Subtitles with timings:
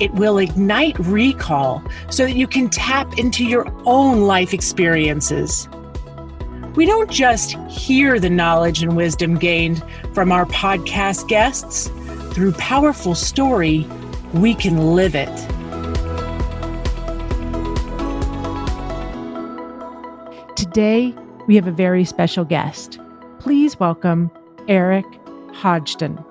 [0.00, 5.68] It will ignite recall so that you can tap into your own life experiences.
[6.76, 9.82] We don't just hear the knowledge and wisdom gained
[10.14, 11.90] from our podcast guests.
[12.32, 13.88] Through powerful story,
[14.34, 15.36] we can live it.
[20.54, 21.12] Today,
[21.48, 23.00] we have a very special guest.
[23.40, 24.30] Please welcome
[24.68, 25.06] Eric
[25.52, 26.24] Hodgdon.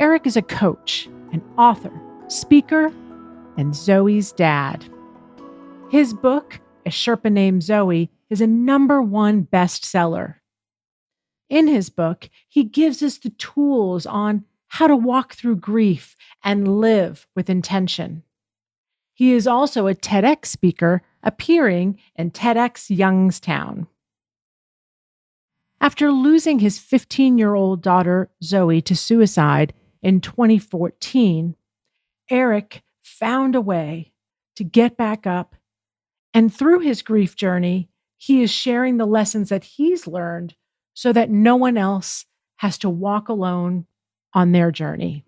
[0.00, 1.92] Eric is a coach, an author,
[2.28, 2.92] speaker,
[3.56, 4.84] and Zoe's dad.
[5.90, 10.36] His book, A Sherpa Named Zoe, is a number one bestseller.
[11.50, 16.80] In his book, he gives us the tools on how to walk through grief and
[16.80, 18.22] live with intention.
[19.12, 23.86] He is also a TEDx speaker appearing in TEDx Youngstown.
[25.82, 31.54] After losing his 15 year old daughter, Zoe, to suicide in 2014,
[32.32, 34.10] Eric found a way
[34.56, 35.54] to get back up.
[36.32, 40.54] And through his grief journey, he is sharing the lessons that he's learned
[40.94, 42.24] so that no one else
[42.56, 43.84] has to walk alone
[44.32, 45.26] on their journey.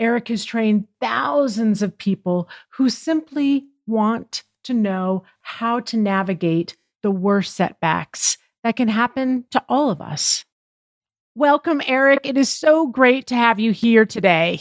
[0.00, 7.12] Eric has trained thousands of people who simply want to know how to navigate the
[7.12, 10.44] worst setbacks that can happen to all of us.
[11.36, 12.22] Welcome, Eric.
[12.24, 14.58] It is so great to have you here today.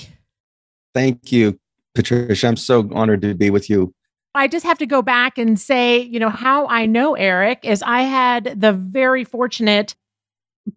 [0.95, 1.59] Thank you,
[1.93, 2.47] Patricia.
[2.47, 3.93] I'm so honored to be with you.
[4.33, 7.83] I just have to go back and say, you know, how I know Eric is
[7.83, 9.93] I had the very fortunate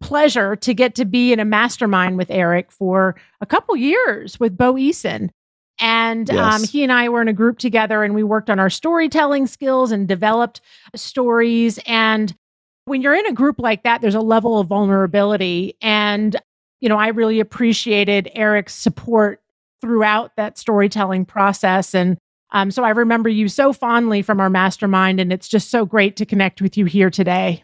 [0.00, 4.56] pleasure to get to be in a mastermind with Eric for a couple years with
[4.56, 5.30] Bo Eason.
[5.80, 6.54] And um, yes.
[6.54, 9.46] um, he and I were in a group together and we worked on our storytelling
[9.46, 10.60] skills and developed
[10.94, 11.78] stories.
[11.86, 12.34] And
[12.84, 15.76] when you're in a group like that, there's a level of vulnerability.
[15.80, 16.36] And,
[16.80, 19.40] you know, I really appreciated Eric's support
[19.80, 21.94] throughout that storytelling process.
[21.94, 22.18] And
[22.52, 25.20] um, so I remember you so fondly from our mastermind.
[25.20, 27.62] And it's just so great to connect with you here today.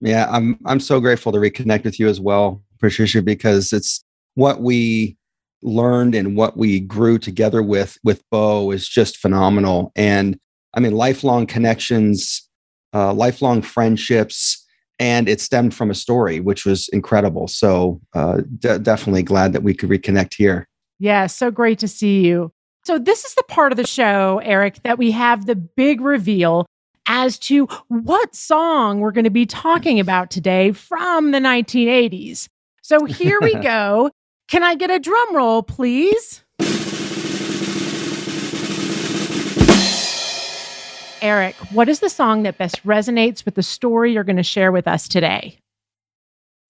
[0.00, 4.02] Yeah, I'm I'm so grateful to reconnect with you as well, Patricia, because it's
[4.34, 5.16] what we
[5.62, 9.92] learned and what we grew together with with Bo is just phenomenal.
[9.94, 10.38] And
[10.74, 12.48] I mean, lifelong connections,
[12.94, 14.64] uh, lifelong friendships,
[14.98, 17.46] and it stemmed from a story, which was incredible.
[17.48, 20.66] So uh, de- definitely glad that we could reconnect here.
[21.00, 22.52] Yeah, so great to see you.
[22.84, 26.66] So this is the part of the show, Eric, that we have the big reveal
[27.06, 32.48] as to what song we're going to be talking about today from the 1980s.
[32.82, 34.10] So here we go.
[34.48, 36.44] Can I get a drum roll, please?
[41.22, 44.70] Eric, what is the song that best resonates with the story you're going to share
[44.70, 45.58] with us today?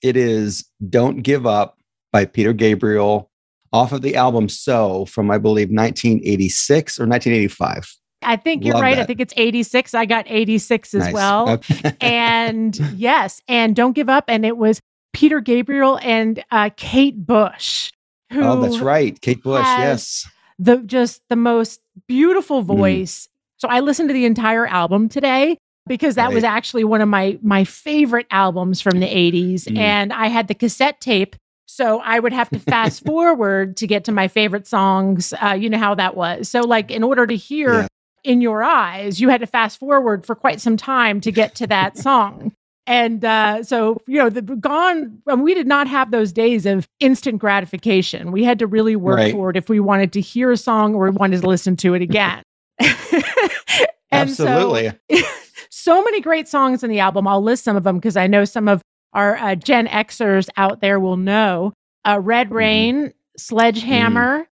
[0.03, 1.79] It is Don't Give Up
[2.13, 3.30] by Peter Gabriel
[3.73, 7.97] off of the album So from, I believe, 1986 or 1985.
[8.23, 8.97] I think you're Love right.
[8.97, 9.03] That.
[9.03, 9.95] I think it's 86.
[9.95, 11.15] I got 86 as nice.
[11.15, 11.49] well.
[11.51, 11.97] Okay.
[12.01, 14.25] and yes, and don't give up.
[14.29, 14.81] And it was
[15.13, 17.93] Peter Gabriel and uh, Kate Bush.
[18.33, 19.21] Who oh, that's right.
[19.21, 19.65] Kate Bush.
[19.65, 20.29] Yes.
[20.59, 22.77] The just the most beautiful mm-hmm.
[22.77, 23.27] voice.
[23.27, 23.29] Mm.
[23.57, 26.35] So I listened to the entire album today because that right.
[26.35, 29.79] was actually one of my my favorite albums from the 80s mm.
[29.79, 31.37] and I had the cassette tape
[31.71, 35.33] so I would have to fast forward to get to my favorite songs.
[35.43, 36.49] Uh, you know how that was.
[36.49, 37.87] So, like, in order to hear yeah
[38.25, 41.67] in your eyes, you had to fast forward for quite some time to get to
[41.67, 42.53] that song.
[42.87, 47.39] And uh, so, you know, the gone, we did not have those days of instant
[47.39, 48.33] gratification.
[48.33, 49.33] We had to really work right.
[49.33, 51.95] for it if we wanted to hear a song or we wanted to listen to
[51.95, 52.43] it again.
[54.13, 54.91] Absolutely.
[55.13, 55.23] So,
[55.71, 57.29] so, many great songs in the album.
[57.29, 60.81] I'll list some of them because I know some of our uh, Gen Xers out
[60.81, 61.73] there will know.
[62.05, 62.57] Uh, Red mm-hmm.
[62.57, 63.13] Rain, mm.
[63.37, 64.47] Sledgehammer, mm.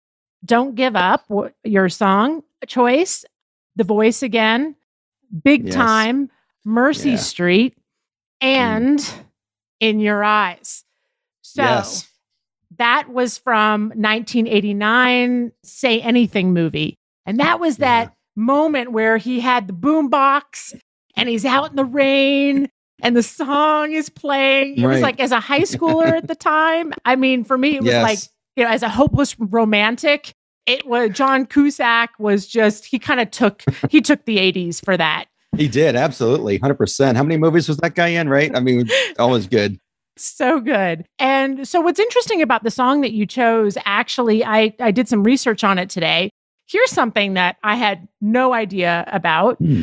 [0.44, 1.24] Don't Give Up,
[1.64, 3.24] your song choice.
[3.76, 4.74] The Voice again,
[5.44, 5.74] Big yes.
[5.74, 6.30] Time,
[6.64, 7.16] Mercy yeah.
[7.16, 7.78] Street,
[8.40, 9.24] and mm.
[9.80, 10.84] In Your Eyes.
[11.42, 12.08] So yes.
[12.78, 16.96] that was from 1989 Say Anything movie.
[17.24, 18.10] And that was that yeah.
[18.36, 20.74] moment where he had the boom box
[21.16, 22.68] and he's out in the rain
[23.02, 24.78] and the song is playing.
[24.78, 24.94] It right.
[24.94, 26.92] was like as a high schooler at the time.
[27.04, 28.02] I mean, for me, it was yes.
[28.02, 28.18] like,
[28.56, 30.32] you know, as a hopeless romantic,
[30.66, 34.96] it was John Cusack was just he kind of took he took the 80s for
[34.96, 35.26] that.
[35.56, 36.58] He did, absolutely.
[36.58, 37.16] 100%.
[37.16, 38.54] How many movies was that guy in, right?
[38.54, 38.86] I mean,
[39.18, 39.78] always good.
[40.16, 41.06] So good.
[41.18, 45.22] And so what's interesting about the song that you chose, actually, I, I did some
[45.22, 46.30] research on it today.
[46.66, 49.56] Here's something that I had no idea about.
[49.58, 49.82] Hmm.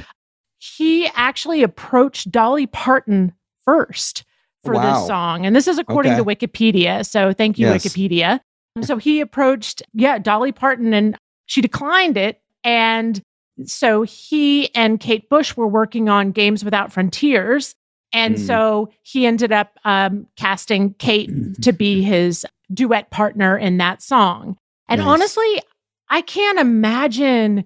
[0.77, 3.33] He actually approached Dolly Parton
[3.63, 4.23] first
[4.63, 4.99] for wow.
[4.99, 5.45] this song.
[5.45, 6.23] And this is according okay.
[6.23, 7.05] to Wikipedia.
[7.05, 7.85] So thank you, yes.
[7.85, 8.39] Wikipedia.
[8.81, 12.41] So he approached, yeah, Dolly Parton and she declined it.
[12.63, 13.21] And
[13.63, 17.75] so he and Kate Bush were working on Games Without Frontiers.
[18.11, 18.39] And mm.
[18.45, 21.29] so he ended up um, casting Kate
[21.61, 24.57] to be his duet partner in that song.
[24.89, 25.07] And nice.
[25.07, 25.61] honestly,
[26.09, 27.65] I can't imagine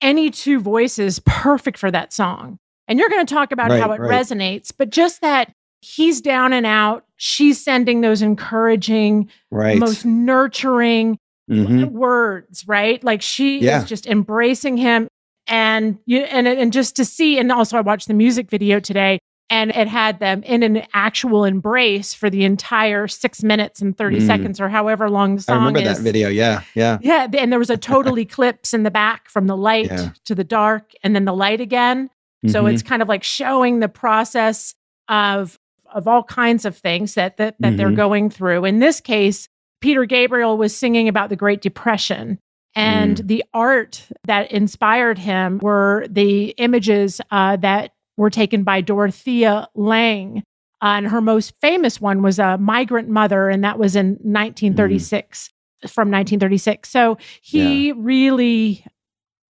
[0.00, 2.58] any two voices perfect for that song.
[2.88, 4.10] And you're going to talk about right, how it right.
[4.10, 9.78] resonates, but just that he's down and out, she's sending those encouraging, right.
[9.78, 11.18] most nurturing
[11.50, 11.86] mm-hmm.
[11.92, 13.02] words, right?
[13.02, 13.82] Like she yeah.
[13.82, 15.08] is just embracing him
[15.48, 19.20] and you and and just to see and also I watched the music video today
[19.48, 24.18] and it had them in an actual embrace for the entire six minutes and 30
[24.18, 24.26] mm.
[24.26, 25.98] seconds or however long the song I remember is.
[25.98, 26.28] that video.
[26.28, 26.62] Yeah.
[26.74, 26.98] Yeah.
[27.00, 27.28] Yeah.
[27.32, 30.10] And there was a total eclipse in the back from the light yeah.
[30.24, 32.08] to the dark and then the light again.
[32.08, 32.48] Mm-hmm.
[32.48, 34.74] So it's kind of like showing the process
[35.08, 35.58] of
[35.94, 37.76] of all kinds of things that that, that mm-hmm.
[37.76, 38.64] they're going through.
[38.64, 39.48] In this case,
[39.80, 42.38] Peter Gabriel was singing about the Great Depression.
[42.74, 43.26] And mm.
[43.26, 50.42] the art that inspired him were the images uh, that were taken by Dorothea Lange.
[50.82, 55.48] Uh, and her most famous one was a migrant mother, and that was in 1936,
[55.84, 55.90] mm.
[55.90, 56.88] from 1936.
[56.88, 57.94] So he yeah.
[57.96, 58.84] really,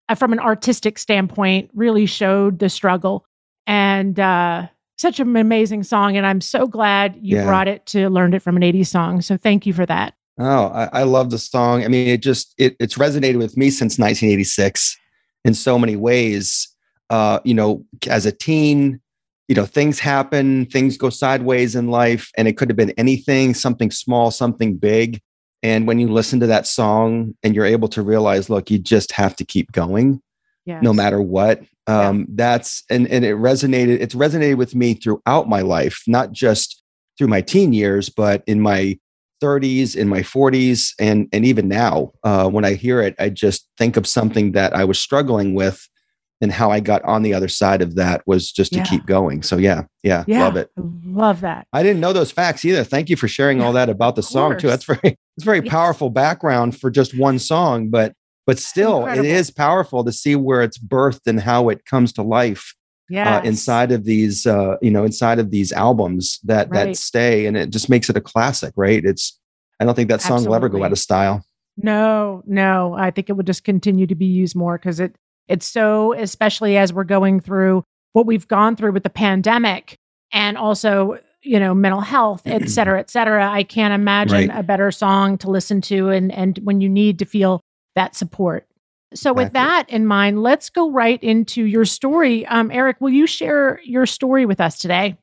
[0.09, 3.27] uh, from an artistic standpoint, really showed the struggle.
[3.67, 4.69] And uh,
[4.99, 6.17] such an amazing song.
[6.17, 7.45] And I'm so glad you yeah.
[7.45, 9.21] brought it to Learned It from an 80s song.
[9.21, 10.15] So thank you for that.
[10.39, 11.85] Oh, I, I love the song.
[11.85, 14.97] I mean, it just it, it's resonated with me since 1986
[15.45, 16.74] in so many ways
[17.11, 19.01] uh, you know, as a teen,
[19.49, 23.55] you know, things happen, things go sideways in life, and it could have been anything,
[23.55, 25.21] something small, something big.
[25.63, 29.13] And when you listen to that song and you're able to realize, look, you just
[29.13, 30.21] have to keep going,
[30.65, 30.83] yes.
[30.83, 31.63] no matter what.
[31.87, 32.25] Um, yeah.
[32.31, 34.01] That's and and it resonated.
[34.01, 36.83] It's resonated with me throughout my life, not just
[37.19, 38.99] through my teen years, but in my
[39.43, 43.69] 30s, in my 40s, and and even now, uh, when I hear it, I just
[43.77, 45.87] think of something that I was struggling with
[46.41, 48.85] and how I got on the other side of that was just to yeah.
[48.85, 49.43] keep going.
[49.43, 50.71] So yeah, yeah, yeah, love it.
[50.77, 51.67] Love that.
[51.73, 52.85] I didn't know those facts either.
[52.85, 54.69] Thank you for sharing all that about the song too.
[54.69, 55.01] That's very
[55.37, 55.71] it's very yes.
[55.71, 58.15] powerful background for just one song, but
[58.47, 59.27] but still Incredible.
[59.27, 62.75] it is powerful to see where it's birthed and how it comes to life.
[63.11, 66.87] Yeah, uh, inside of these, uh, you know, inside of these albums that right.
[66.87, 69.05] that stay, and it just makes it a classic, right?
[69.05, 69.39] It's,
[69.79, 70.49] I don't think that song Absolutely.
[70.49, 71.45] will ever go out of style.
[71.77, 75.17] No, no, I think it would just continue to be used more because it
[75.49, 79.97] it's so, especially as we're going through what we've gone through with the pandemic
[80.33, 83.51] and also, you know, mental health, et cetera, et cetera.
[83.51, 84.59] I can't imagine right.
[84.59, 87.61] a better song to listen to and and when you need to feel
[87.95, 88.67] that support.
[89.15, 89.45] So, exactly.
[89.45, 92.47] with that in mind, let's go right into your story.
[92.47, 95.17] Um, Eric, will you share your story with us today?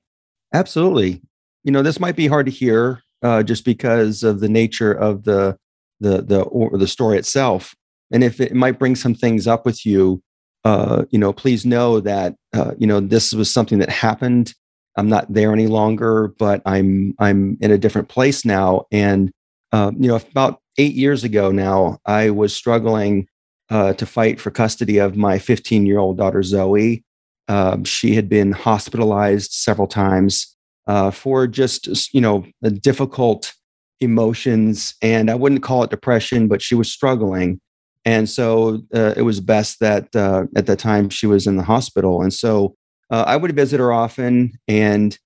[0.53, 1.21] Absolutely.
[1.63, 5.24] You know, this might be hard to hear uh, just because of the nature of
[5.24, 5.57] the
[6.00, 7.75] the the or the story itself
[8.12, 10.22] and if it might bring some things up with you
[10.63, 14.53] uh, you know please know that uh, you know this was something that happened.
[14.98, 18.86] I'm not there any longer but i'm i'm in a different place now.
[18.91, 19.32] And
[19.72, 23.27] uh, you know about eight years ago now i was struggling
[23.70, 27.03] uh, to fight for custody of my 15 year old daughter zoe.
[27.48, 30.56] Um, she had been hospitalized several times
[30.88, 32.46] uh, for just you know
[32.82, 33.53] difficult
[34.00, 34.94] emotions.
[35.01, 37.60] And i wouldn't call it depression but she was struggling
[38.05, 41.63] and so uh, it was best that uh, at the time she was in the
[41.63, 42.22] hospital.
[42.22, 42.75] And so
[43.12, 45.17] uh, I would visit her often, and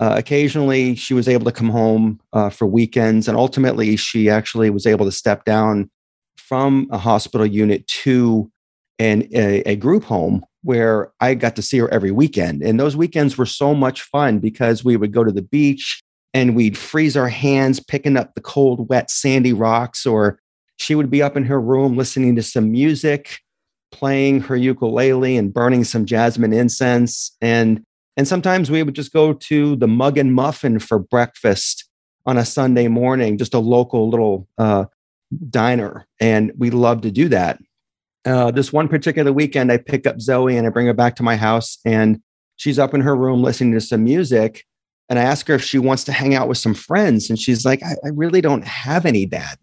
[0.00, 3.28] uh, occasionally she was able to come home uh, for weekends.
[3.28, 5.90] And ultimately, she actually was able to step down
[6.36, 8.50] from a hospital unit to
[8.98, 12.62] an, a, a group home where I got to see her every weekend.
[12.62, 16.56] And those weekends were so much fun because we would go to the beach and
[16.56, 20.40] we'd freeze our hands picking up the cold, wet, sandy rocks or
[20.78, 23.38] she would be up in her room listening to some music,
[23.92, 27.36] playing her ukulele and burning some jasmine incense.
[27.40, 27.84] And,
[28.16, 31.88] and sometimes we would just go to the Mug and Muffin for breakfast
[32.26, 34.86] on a Sunday morning, just a local little uh,
[35.50, 36.06] diner.
[36.20, 37.58] And we love to do that.
[38.24, 41.22] Uh, this one particular weekend, I pick up Zoe and I bring her back to
[41.22, 42.20] my house, and
[42.56, 44.64] she's up in her room listening to some music.
[45.10, 47.28] And I ask her if she wants to hang out with some friends.
[47.28, 49.58] And she's like, I, I really don't have any, dad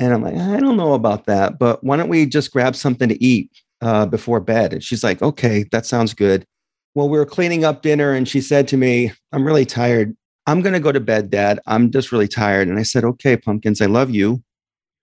[0.00, 3.10] And I'm like, I don't know about that, but why don't we just grab something
[3.10, 3.50] to eat
[3.82, 4.72] uh, before bed?
[4.72, 6.46] And she's like, okay, that sounds good.
[6.94, 10.16] Well, we were cleaning up dinner and she said to me, I'm really tired.
[10.46, 11.60] I'm going to go to bed, Dad.
[11.66, 12.66] I'm just really tired.
[12.66, 14.42] And I said, okay, pumpkins, I love you.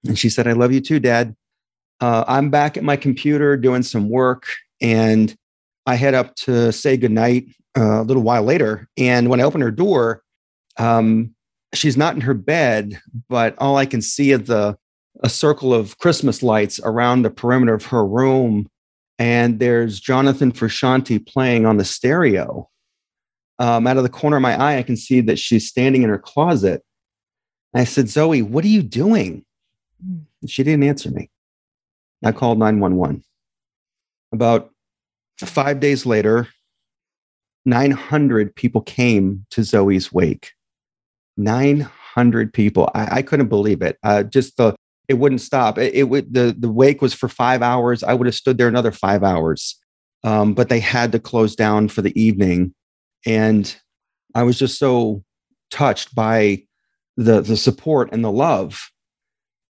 [0.06, 1.36] And she said, I love you too, Dad.
[2.01, 4.48] Uh, I'm back at my computer doing some work
[4.82, 5.36] and
[5.86, 7.46] I head up to say goodnight
[7.77, 8.89] uh, a little while later.
[8.98, 10.24] And when I open her door,
[10.77, 11.36] um,
[11.74, 13.00] she's not in her bed,
[13.30, 14.77] but all I can see is the
[15.24, 18.70] a circle of Christmas lights around the perimeter of her room.
[19.20, 22.70] And there's Jonathan Frusciante playing on the stereo.
[23.60, 26.10] Um, out of the corner of my eye, I can see that she's standing in
[26.10, 26.84] her closet.
[27.74, 29.44] I said, Zoe, what are you doing?
[30.02, 31.30] And she didn't answer me.
[32.24, 33.24] I called 911.
[34.32, 34.72] About
[35.40, 36.48] five days later,
[37.66, 40.52] 900 people came to Zoe's wake.
[41.38, 42.90] 900 people.
[42.94, 43.98] I, I couldn't believe it.
[44.04, 44.76] Uh, just the
[45.08, 45.78] it wouldn't stop.
[45.78, 48.04] It, it, would the the wake was for five hours.
[48.04, 49.80] I would have stood there another five hours,
[50.24, 52.74] um, but they had to close down for the evening,
[53.26, 53.76] and
[54.36, 55.24] I was just so
[55.72, 56.64] touched by
[57.16, 58.92] the the support and the love.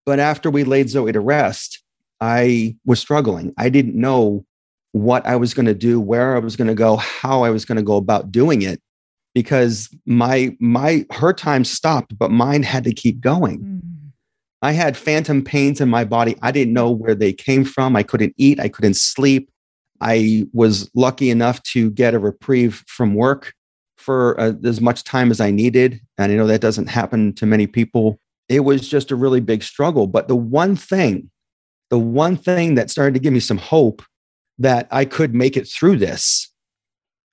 [0.05, 1.81] But after we laid Zoe to rest,
[2.21, 3.53] I was struggling.
[3.57, 4.45] I didn't know
[4.91, 7.65] what I was going to do, where I was going to go, how I was
[7.65, 8.81] going to go about doing it
[9.35, 13.59] because my my her time stopped but mine had to keep going.
[13.59, 13.81] Mm.
[14.65, 16.35] I had phantom pains in my body.
[16.41, 17.95] I didn't know where they came from.
[17.95, 19.51] I couldn't eat, I couldn't sleep.
[20.01, 23.53] I was lucky enough to get a reprieve from work
[23.95, 26.01] for uh, as much time as I needed.
[26.17, 28.19] And I know that doesn't happen to many people.
[28.49, 30.07] It was just a really big struggle.
[30.07, 31.29] But the one thing,
[31.91, 34.01] the one thing that started to give me some hope
[34.57, 36.51] that I could make it through this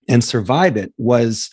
[0.06, 1.48] and survive it was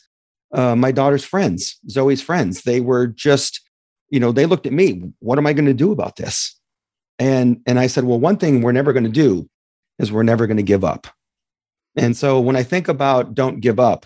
[0.53, 2.63] uh, my daughter's friends, Zoe's friends.
[2.63, 3.61] They were just,
[4.09, 5.11] you know, they looked at me.
[5.19, 6.57] What am I going to do about this?
[7.17, 9.49] And and I said, well, one thing we're never going to do
[9.99, 11.07] is we're never going to give up.
[11.95, 14.05] And so when I think about don't give up,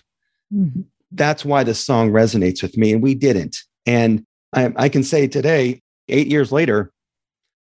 [0.53, 0.81] mm-hmm.
[1.11, 2.91] that's why this song resonates with me.
[2.93, 3.57] And we didn't.
[3.85, 6.91] And I, I can say today, eight years later,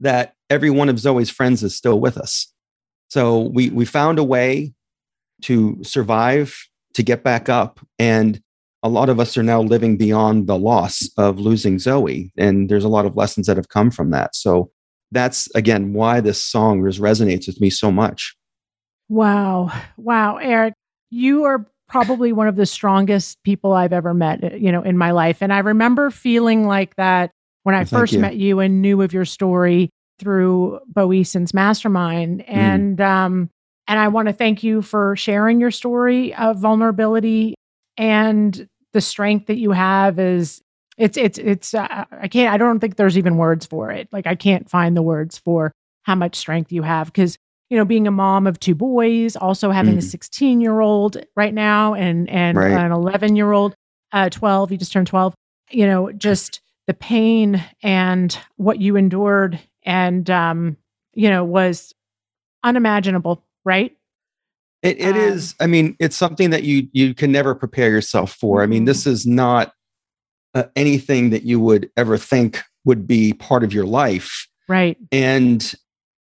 [0.00, 2.52] that every one of Zoe's friends is still with us.
[3.08, 4.72] So we we found a way
[5.42, 6.56] to survive,
[6.94, 8.40] to get back up, and
[8.82, 12.84] a lot of us are now living beyond the loss of losing Zoe, and there's
[12.84, 14.34] a lot of lessons that have come from that.
[14.34, 14.70] So
[15.12, 18.34] that's again why this song resonates with me so much.
[19.08, 20.74] Wow, wow, Eric,
[21.10, 25.10] you are probably one of the strongest people I've ever met, you know, in my
[25.10, 27.30] life, and I remember feeling like that
[27.64, 28.20] when I well, first you.
[28.20, 32.40] met you and knew of your story through Bo Eason's mastermind.
[32.40, 32.44] Mm.
[32.48, 33.06] And mm.
[33.06, 33.50] um,
[33.88, 37.56] and I want to thank you for sharing your story of vulnerability
[38.00, 40.62] and the strength that you have is
[40.96, 44.08] it's it's it's uh, I can't I don't think there's even words for it.
[44.10, 47.36] Like I can't find the words for how much strength you have because
[47.68, 49.98] you know being a mom of two boys, also having mm.
[49.98, 52.72] a 16 year old right now and and right.
[52.72, 53.74] an 11 year old,
[54.12, 54.72] uh, 12.
[54.72, 55.34] You just turned 12.
[55.70, 60.78] You know, just the pain and what you endured and um,
[61.12, 61.94] you know was
[62.64, 63.94] unimaginable, right?
[64.82, 65.54] It, it um, is.
[65.60, 68.62] I mean, it's something that you you can never prepare yourself for.
[68.62, 69.10] I mean, this mm-hmm.
[69.10, 69.72] is not
[70.54, 74.96] uh, anything that you would ever think would be part of your life, right?
[75.12, 75.74] And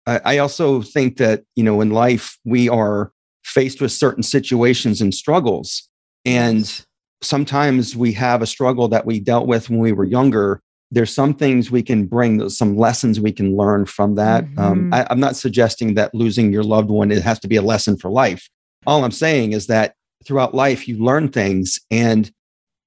[0.06, 3.12] I, I also think that you know, in life, we are
[3.44, 5.88] faced with certain situations and struggles,
[6.24, 6.84] and
[7.20, 11.34] sometimes we have a struggle that we dealt with when we were younger there's some
[11.34, 14.60] things we can bring some lessons we can learn from that um, mm-hmm.
[14.60, 17.62] um, I, i'm not suggesting that losing your loved one it has to be a
[17.62, 18.48] lesson for life
[18.86, 22.30] all i'm saying is that throughout life you learn things and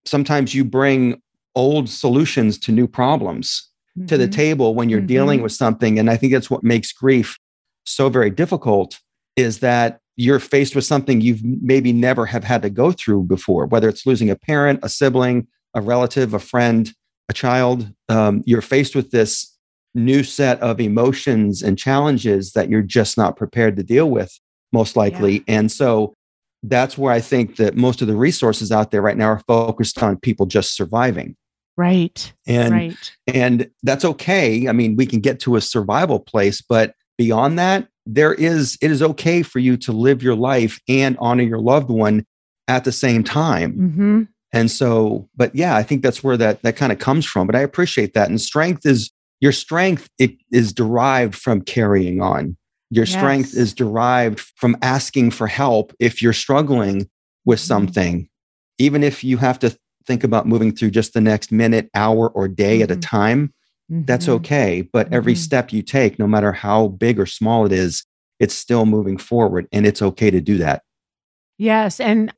[0.06, 1.22] sometimes you bring
[1.56, 4.08] old solutions to new problems mm-hmm.
[4.08, 4.32] to the mm-hmm.
[4.32, 5.08] table when you're mm-hmm.
[5.08, 7.38] dealing with something and i think that's what makes grief
[7.86, 9.00] so very difficult
[9.36, 13.66] is that you're faced with something you've maybe never have had to go through before
[13.66, 16.94] whether it's losing a parent a sibling a relative a friend
[17.32, 19.58] a child, um, you're faced with this
[19.96, 24.38] new set of emotions and challenges that you're just not prepared to deal with,
[24.72, 25.36] most likely.
[25.38, 25.60] Yeah.
[25.60, 26.14] And so
[26.62, 30.02] that's where I think that most of the resources out there right now are focused
[30.04, 31.36] on people just surviving.
[31.78, 32.32] Right.
[32.46, 33.12] And right.
[33.34, 34.68] and that's okay.
[34.68, 38.92] I mean, we can get to a survival place, but beyond that, there is it
[38.92, 42.26] is okay for you to live your life and honor your loved one
[42.68, 43.74] at the same time.
[43.74, 44.22] Mm-hmm.
[44.54, 47.48] And so, but yeah, I think that's where that that kind of comes from.
[47.48, 48.30] But I appreciate that.
[48.30, 52.58] And strength is your strength it is derived from carrying on.
[52.90, 53.14] Your yes.
[53.14, 57.10] strength is derived from asking for help if you're struggling
[57.46, 57.68] with mm-hmm.
[57.68, 58.30] something,
[58.78, 62.48] even if you have to think about moving through just the next minute, hour, or
[62.48, 62.84] day mm-hmm.
[62.84, 63.02] at a mm-hmm.
[63.02, 63.54] time.
[63.92, 64.04] mm-hmm.
[64.04, 64.82] that's okay.
[64.82, 65.16] But mm-hmm.
[65.16, 68.06] every step you take, no matter how big or small it is,
[68.40, 70.84] it's still moving forward and it's okay to do that.
[71.58, 72.00] Yes.
[72.00, 72.34] And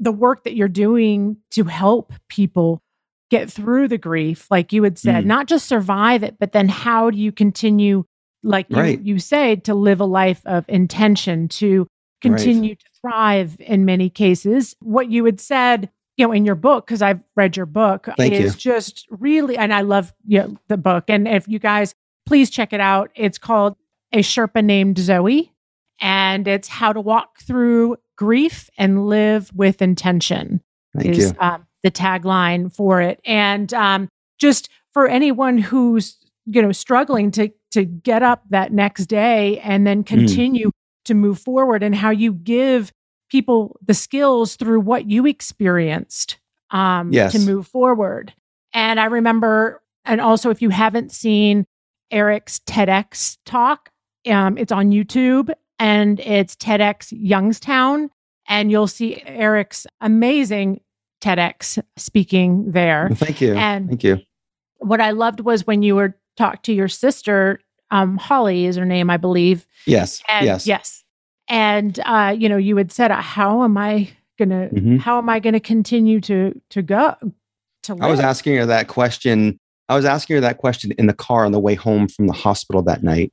[0.00, 2.82] the work that you're doing to help people
[3.30, 5.28] get through the grief, like you had said, mm.
[5.28, 8.04] not just survive it, but then how do you continue,
[8.42, 9.00] like you, right.
[9.00, 11.86] you say, to live a life of intention, to
[12.20, 12.80] continue right.
[12.80, 14.74] to thrive in many cases.
[14.80, 18.32] What you had said, you know, in your book, because I've read your book, Thank
[18.32, 18.72] is you.
[18.72, 21.04] just really, and I love you know, the book.
[21.08, 21.94] And if you guys
[22.26, 23.76] please check it out, it's called
[24.12, 25.52] A Sherpa Named Zoe,
[26.00, 30.60] and it's how to walk through grief and live with intention.
[30.94, 31.34] Thank is.
[31.40, 37.50] Um, the tagline for it, and um, just for anyone who's you know struggling to
[37.70, 40.06] to get up that next day and then mm.
[40.06, 40.72] continue mm.
[41.06, 42.92] to move forward, and how you give
[43.30, 46.38] people the skills through what you experienced
[46.70, 47.32] um, yes.
[47.32, 48.34] to move forward.
[48.74, 51.64] And I remember, and also if you haven't seen
[52.10, 53.88] Eric's TEDx talk,
[54.26, 55.50] um, it's on YouTube
[55.80, 58.10] and it's TEDx Youngstown.
[58.46, 60.80] And you'll see Eric's amazing
[61.20, 63.10] TEDx speaking there.
[63.14, 63.54] thank you.
[63.54, 64.20] And thank you.
[64.78, 67.60] What I loved was when you were talked to your sister,
[67.90, 69.66] um, Holly is her name, I believe.
[69.86, 70.22] Yes.
[70.28, 70.66] And, yes.
[70.66, 71.04] Yes
[71.50, 74.08] and uh, you know you had said how am i
[74.38, 74.96] gonna mm-hmm.
[74.96, 77.14] how am i gonna continue to to go
[77.82, 78.02] to live?
[78.02, 79.58] i was asking her that question
[79.90, 82.32] i was asking her that question in the car on the way home from the
[82.32, 83.30] hospital that night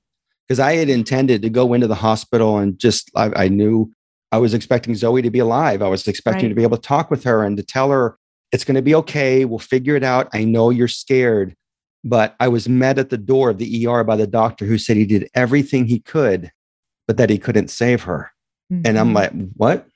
[0.48, 3.92] because i had intended to go into the hospital and just i, I knew
[4.32, 6.50] i was expecting zoe to be alive i was expecting right.
[6.50, 8.18] to be able to talk with her and to tell her
[8.52, 11.56] it's going to be okay we'll figure it out i know you're scared
[12.04, 14.98] but i was met at the door of the er by the doctor who said
[14.98, 16.52] he did everything he could
[17.08, 18.32] but that he couldn't save her.
[18.72, 18.82] Mm-hmm.
[18.86, 19.16] And I'm mm-hmm.
[19.16, 19.88] like, what?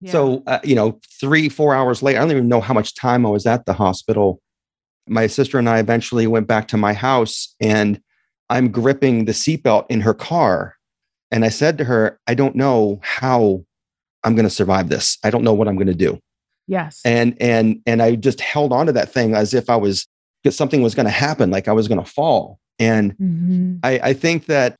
[0.00, 0.12] Yeah.
[0.12, 3.26] So, uh, you know, three, four hours later, I don't even know how much time
[3.26, 4.40] I was at the hospital.
[5.08, 8.00] My sister and I eventually went back to my house and
[8.50, 10.76] I'm gripping the seatbelt in her car.
[11.30, 13.64] And I said to her, I don't know how
[14.24, 15.18] I'm going to survive this.
[15.22, 16.18] I don't know what I'm going to do.
[16.66, 17.00] Yes.
[17.04, 20.06] And, and, and I just held on to that thing as if I was,
[20.42, 22.58] because something was going to happen, like I was going to fall.
[22.78, 23.76] And mm-hmm.
[23.82, 24.76] I, I think that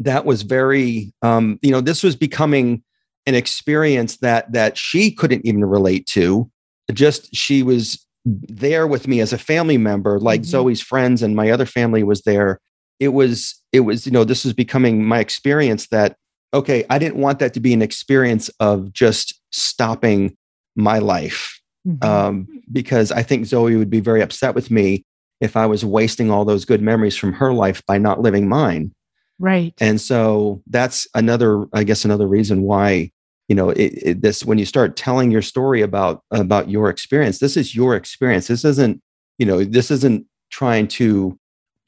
[0.00, 2.82] that was very um, you know this was becoming
[3.26, 6.50] an experience that that she couldn't even relate to
[6.92, 10.50] just she was there with me as a family member like mm-hmm.
[10.50, 12.58] zoe's friends and my other family was there
[13.00, 16.16] it was it was you know this was becoming my experience that
[16.54, 20.36] okay i didn't want that to be an experience of just stopping
[20.76, 22.08] my life mm-hmm.
[22.08, 25.04] um, because i think zoe would be very upset with me
[25.40, 28.92] if i was wasting all those good memories from her life by not living mine
[29.40, 29.72] Right.
[29.80, 33.10] And so that's another, I guess, another reason why
[33.48, 37.40] you know it, it, this when you start telling your story about about your experience
[37.40, 39.02] this is your experience this isn't
[39.38, 41.36] you know this isn't trying to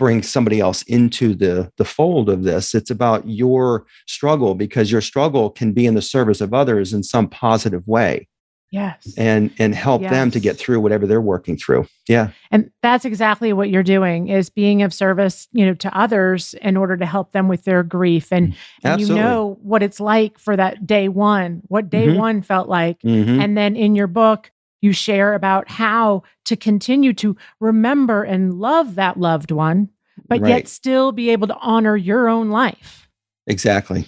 [0.02, 5.00] bring somebody else into the the fold of this it's about your struggle because your
[5.00, 8.26] struggle can be in the service of others in some positive way
[8.72, 9.12] Yes.
[9.18, 10.10] And and help yes.
[10.10, 11.86] them to get through whatever they're working through.
[12.08, 12.30] Yeah.
[12.50, 16.78] And that's exactly what you're doing is being of service, you know, to others in
[16.78, 20.56] order to help them with their grief and, and you know what it's like for
[20.56, 22.18] that day 1, what day mm-hmm.
[22.18, 22.98] 1 felt like.
[23.02, 23.42] Mm-hmm.
[23.42, 24.50] And then in your book
[24.82, 29.88] you share about how to continue to remember and love that loved one
[30.28, 30.48] but right.
[30.48, 33.08] yet still be able to honor your own life.
[33.46, 34.06] Exactly.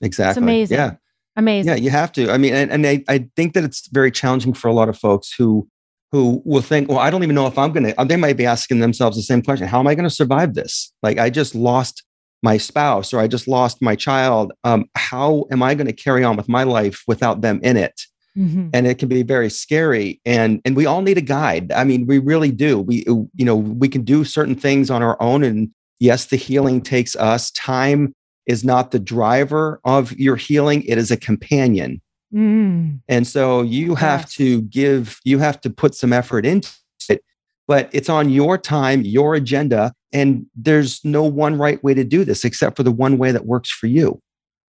[0.00, 0.30] Exactly.
[0.30, 0.76] It's amazing.
[0.76, 0.94] Yeah.
[1.36, 1.68] Amazing.
[1.68, 2.30] Yeah, you have to.
[2.30, 4.98] I mean, and, and I, I think that it's very challenging for a lot of
[4.98, 5.68] folks who
[6.10, 8.44] who will think, well, I don't even know if I'm going to, they might be
[8.44, 9.66] asking themselves the same question.
[9.66, 10.92] How am I going to survive this?
[11.02, 12.04] Like, I just lost
[12.42, 14.52] my spouse or I just lost my child.
[14.62, 17.98] Um, how am I going to carry on with my life without them in it?
[18.36, 18.70] Mm-hmm.
[18.72, 20.20] And it can be very scary.
[20.24, 21.70] And, and we all need a guide.
[21.72, 22.80] I mean, we really do.
[22.80, 25.44] We, you know, we can do certain things on our own.
[25.44, 28.14] And yes, the healing takes us time
[28.46, 32.00] is not the driver of your healing, it is a companion.
[32.34, 33.00] Mm.
[33.08, 34.34] And so you have yes.
[34.34, 36.70] to give, you have to put some effort into
[37.08, 37.22] it,
[37.68, 39.92] but it's on your time, your agenda.
[40.12, 43.46] And there's no one right way to do this except for the one way that
[43.46, 44.20] works for you.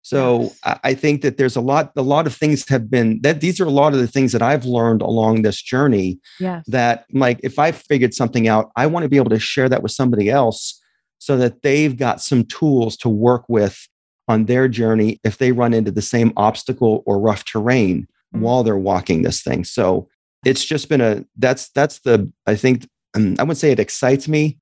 [0.09, 0.79] So yes.
[0.85, 3.67] I think that there's a lot, a lot of things have been that these are
[3.67, 6.19] a lot of the things that I've learned along this journey.
[6.41, 6.65] Yes.
[6.67, 9.83] That like if I figured something out, I want to be able to share that
[9.83, 10.81] with somebody else
[11.19, 13.87] so that they've got some tools to work with
[14.29, 18.41] on their journey if they run into the same obstacle or rough terrain mm-hmm.
[18.41, 19.63] while they're walking this thing.
[19.63, 20.09] So
[20.43, 24.27] it's just been a that's that's the I think um, I wouldn't say it excites
[24.27, 24.57] me,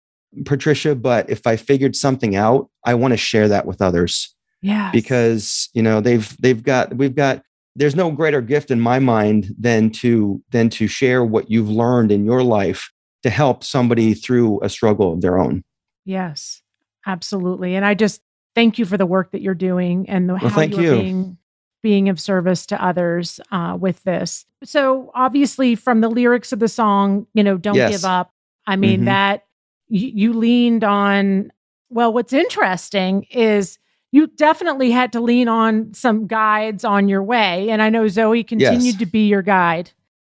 [0.44, 4.35] Patricia, but if I figured something out, I want to share that with others.
[4.62, 4.90] Yeah.
[4.92, 7.42] Because, you know, they've they've got we've got
[7.76, 12.10] there's no greater gift in my mind than to than to share what you've learned
[12.10, 12.90] in your life
[13.22, 15.62] to help somebody through a struggle of their own.
[16.04, 16.62] Yes,
[17.06, 17.74] absolutely.
[17.74, 18.22] And I just
[18.54, 21.00] thank you for the work that you're doing and the, well, how you're you.
[21.02, 21.38] being
[21.82, 24.44] being of service to others uh, with this.
[24.64, 27.90] So obviously, from the lyrics of the song, you know, "Don't yes.
[27.90, 28.32] Give Up."
[28.66, 29.04] I mean, mm-hmm.
[29.06, 29.44] that
[29.88, 31.52] you leaned on.
[31.88, 33.78] Well, what's interesting is
[34.16, 38.42] you definitely had to lean on some guides on your way, and I know Zoe
[38.42, 38.96] continued yes.
[38.96, 39.90] to be your guide.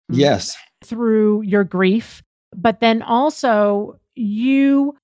[0.08, 2.22] Yes, through your grief,
[2.56, 4.96] but then also you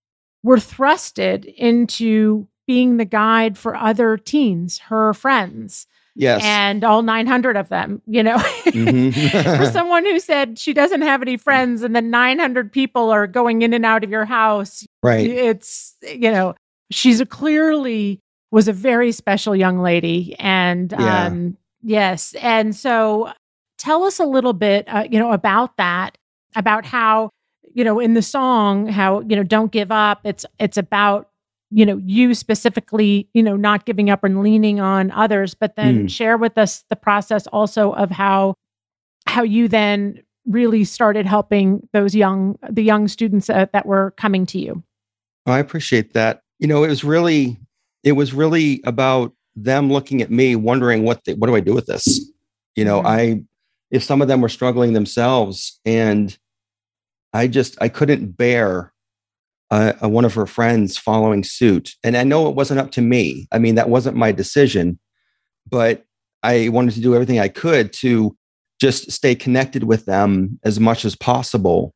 [0.42, 5.86] were thrusted into being the guide for other teens, her friends.
[6.16, 6.40] Yes.
[6.42, 9.62] And all 900 of them, you know, mm-hmm.
[9.62, 13.62] for someone who said she doesn't have any friends and then 900 people are going
[13.62, 14.86] in and out of your house.
[15.02, 15.26] Right.
[15.26, 16.54] It's, you know,
[16.90, 20.34] she's a clearly was a very special young lady.
[20.38, 21.26] And, yeah.
[21.26, 22.34] um, yes.
[22.40, 23.32] And so
[23.78, 26.18] tell us a little bit, uh, you know, about that,
[26.56, 27.30] about how,
[27.74, 30.20] you know, in the song, how, you know, don't give up.
[30.24, 31.30] It's, it's about
[31.70, 36.06] you know you specifically you know not giving up and leaning on others but then
[36.06, 36.10] mm.
[36.10, 38.54] share with us the process also of how
[39.26, 44.44] how you then really started helping those young the young students uh, that were coming
[44.44, 44.82] to you
[45.46, 47.56] i appreciate that you know it was really
[48.02, 51.74] it was really about them looking at me wondering what they, what do i do
[51.74, 52.30] with this
[52.76, 53.06] you know mm.
[53.06, 53.42] i
[53.90, 56.38] if some of them were struggling themselves and
[57.32, 58.92] i just i couldn't bear
[59.70, 61.94] uh, one of her friends following suit.
[62.02, 63.46] And I know it wasn't up to me.
[63.52, 64.98] I mean, that wasn't my decision,
[65.68, 66.04] but
[66.42, 68.36] I wanted to do everything I could to
[68.80, 71.94] just stay connected with them as much as possible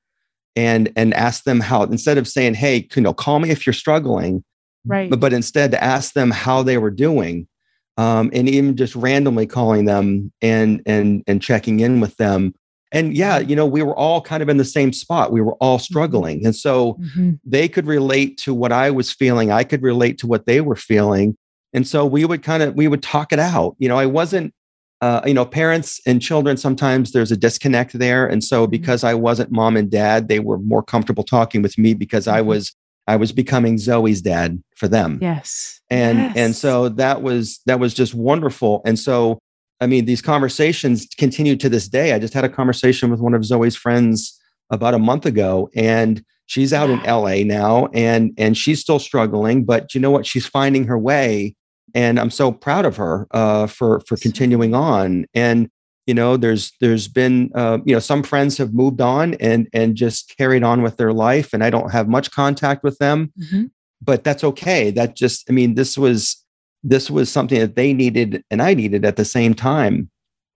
[0.54, 3.72] and and ask them how instead of saying hey you know call me if you're
[3.72, 4.44] struggling
[4.84, 5.10] right.
[5.10, 7.48] But, but instead to ask them how they were doing
[7.96, 12.54] um, and even just randomly calling them and and and checking in with them.
[12.92, 15.32] And yeah you know we were all kind of in the same spot.
[15.32, 15.82] We were all mm-hmm.
[15.82, 16.44] struggling.
[16.44, 17.32] And so mm-hmm.
[17.44, 19.50] they could relate to what i was feeling.
[19.50, 21.36] I could relate to what they were feeling.
[21.72, 23.76] And so we would kind of we would talk it out.
[23.78, 24.54] You know i wasn't
[25.00, 28.26] uh, you know parents and children sometimes there's a disconnect there.
[28.26, 28.70] And so mm-hmm.
[28.70, 32.40] because i wasn't mom and dad they were more comfortable talking with me because i
[32.40, 32.48] mm-hmm.
[32.48, 32.74] was
[33.06, 36.32] i was becoming zoe's dad for them yes and yes.
[36.36, 39.38] and so that was that was just wonderful and so
[39.80, 42.12] I mean, these conversations continue to this day.
[42.12, 44.40] I just had a conversation with one of Zoe's friends
[44.70, 49.64] about a month ago, and she's out in LA now, and and she's still struggling.
[49.64, 50.26] But you know what?
[50.26, 51.56] She's finding her way,
[51.94, 55.26] and I'm so proud of her uh, for for continuing on.
[55.34, 55.68] And
[56.06, 59.96] you know, there's there's been uh, you know some friends have moved on and and
[59.96, 63.32] just carried on with their life, and I don't have much contact with them.
[63.40, 63.64] Mm-hmm.
[64.02, 64.90] But that's okay.
[64.90, 66.44] That just, I mean, this was
[66.82, 70.10] this was something that they needed and I needed at the same time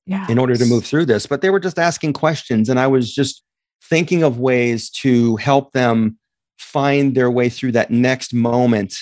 [0.04, 0.28] yes.
[0.28, 1.24] in order to move through this.
[1.24, 3.42] But they were just asking questions, and I was just
[3.82, 6.18] thinking of ways to help them
[6.58, 8.94] find their way through that next moment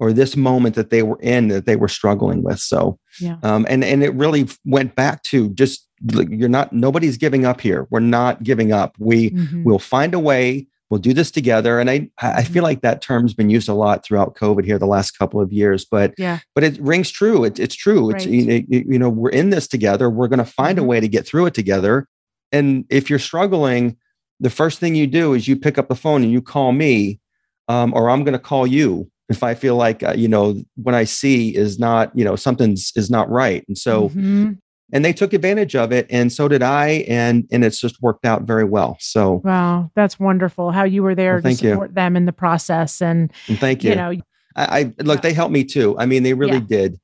[0.00, 2.60] or this moment that they were in that they were struggling with.
[2.60, 3.36] So, yeah.
[3.42, 7.86] um, and and it really went back to just you're not nobody's giving up here.
[7.90, 8.96] We're not giving up.
[8.98, 9.64] We mm-hmm.
[9.64, 12.64] will find a way we'll do this together and i i feel mm-hmm.
[12.64, 15.84] like that term's been used a lot throughout covid here the last couple of years
[15.84, 18.34] but yeah but it rings true it, it's true it's right.
[18.34, 20.84] you, you, know we're in this together we're going to find mm-hmm.
[20.84, 22.06] a way to get through it together
[22.52, 23.96] and if you're struggling
[24.40, 27.20] the first thing you do is you pick up the phone and you call me
[27.68, 30.94] um, or i'm going to call you if i feel like uh, you know what
[30.94, 33.64] i see is not you know something's is not right.
[33.68, 34.52] And so mm-hmm.
[34.92, 38.24] and they took advantage of it and so did i and and it's just worked
[38.24, 38.96] out very well.
[39.00, 41.94] So wow that's wonderful how you were there well, to support you.
[41.94, 43.96] them in the process and, and thank you, you.
[43.96, 44.12] know
[44.56, 45.98] i, I look they helped me too.
[45.98, 46.66] I mean they really yeah.
[46.68, 47.00] did.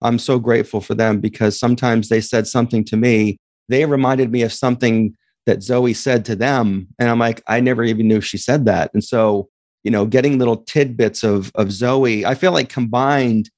[0.00, 3.38] I'm so grateful for them because sometimes they said something to me
[3.68, 5.14] they reminded me of something
[5.46, 8.90] that zoe said to them and i'm like i never even knew she said that.
[8.94, 9.48] And so
[9.88, 13.50] you know getting little tidbits of of zoe i feel like combined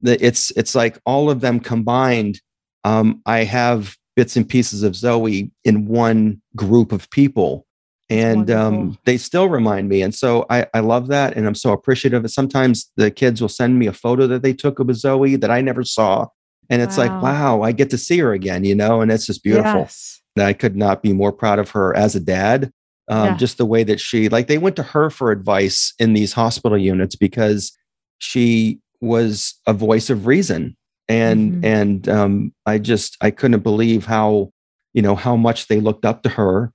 [0.00, 2.40] that it's it's like all of them combined
[2.84, 7.66] um, I have bits and pieces of Zoe in one group of people.
[8.10, 10.00] And um, they still remind me.
[10.00, 11.36] And so I, I love that.
[11.36, 12.22] And I'm so appreciative.
[12.22, 15.36] And sometimes the kids will send me a photo that they took of a Zoe
[15.36, 16.26] that I never saw.
[16.70, 17.04] And it's wow.
[17.04, 19.80] like, wow, I get to see her again, you know, and it's just beautiful.
[19.80, 20.22] Yes.
[20.38, 22.72] I could not be more proud of her as a dad.
[23.08, 23.36] Um, yeah.
[23.36, 26.76] Just the way that she, like, they went to her for advice in these hospital
[26.76, 27.76] units because
[28.18, 30.76] she was a voice of reason
[31.08, 31.64] and mm-hmm.
[31.64, 34.52] and um, I just I couldn't believe how
[34.92, 36.72] you know how much they looked up to her,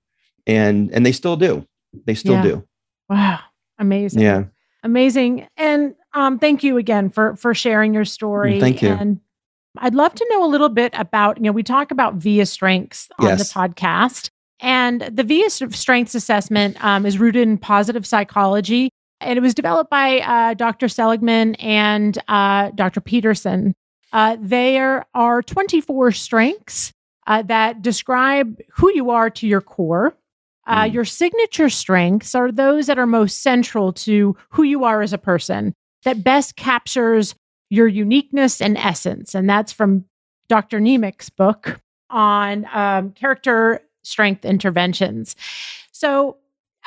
[0.47, 1.65] and and they still do.
[2.05, 2.41] They still yeah.
[2.41, 2.67] do.
[3.09, 3.39] Wow,
[3.77, 4.21] amazing.
[4.21, 4.45] Yeah,
[4.83, 5.47] amazing.
[5.55, 8.59] And um, thank you again for for sharing your story.
[8.59, 8.89] Thank you.
[8.89, 9.19] And
[9.77, 13.09] I'd love to know a little bit about you know we talk about VIA strengths
[13.19, 13.53] on yes.
[13.53, 14.29] the podcast.
[14.63, 19.91] And the VIA strengths assessment um, is rooted in positive psychology And it was developed
[19.91, 20.87] by uh, Dr.
[20.87, 23.01] Seligman and uh, Dr.
[23.01, 23.75] Peterson.
[24.13, 26.93] Uh, there are 24 strengths
[27.27, 30.15] uh, that describe who you are to your core.
[30.65, 30.93] Uh, mm.
[30.93, 35.17] Your signature strengths are those that are most central to who you are as a
[35.17, 35.73] person,
[36.03, 37.35] that best captures
[37.69, 39.35] your uniqueness and essence.
[39.35, 40.05] And that's from
[40.47, 40.79] Dr.
[40.79, 45.35] Niemiec's book on um, character strength interventions.
[45.91, 46.37] So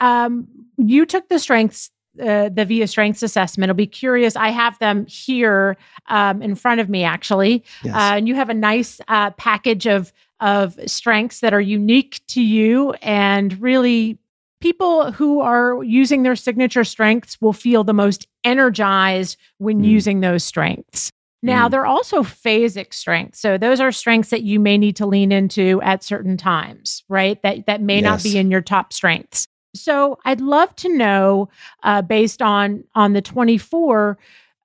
[0.00, 3.68] um, you took the strengths uh, the VIA Strengths Assessment.
[3.68, 4.36] I'll be curious.
[4.36, 5.76] I have them here
[6.08, 7.94] um, in front of me, actually, yes.
[7.94, 12.42] uh, and you have a nice uh, package of of strengths that are unique to
[12.42, 14.18] you and really
[14.60, 19.86] people who are using their signature strengths will feel the most energized when mm.
[19.86, 21.10] using those strengths.
[21.42, 21.70] Now, mm.
[21.70, 23.40] there are also phasic strengths.
[23.40, 27.40] So those are strengths that you may need to lean into at certain times, right?
[27.42, 28.04] That that may yes.
[28.04, 29.46] not be in your top strengths.
[29.74, 31.48] So I'd love to know,
[31.82, 34.18] uh, based on on the 24,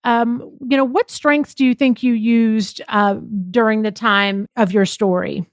[0.04, 3.16] um, you know, what strengths do you think you used uh,
[3.50, 5.46] during the time of your story?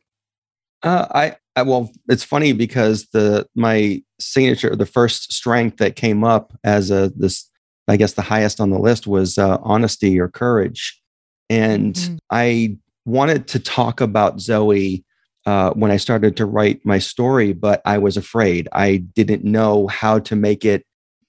[0.83, 6.25] Uh, I, I well, it's funny because the my signature, the first strength that came
[6.25, 7.51] up as a this,
[7.89, 11.01] I guess the highest on the list was uh, honesty or courage,
[11.49, 12.17] and mm-hmm.
[12.31, 15.05] I wanted to talk about Zoe
[15.47, 18.69] uh, when I started to write my story, but I was afraid.
[18.73, 20.85] I didn't know how to make it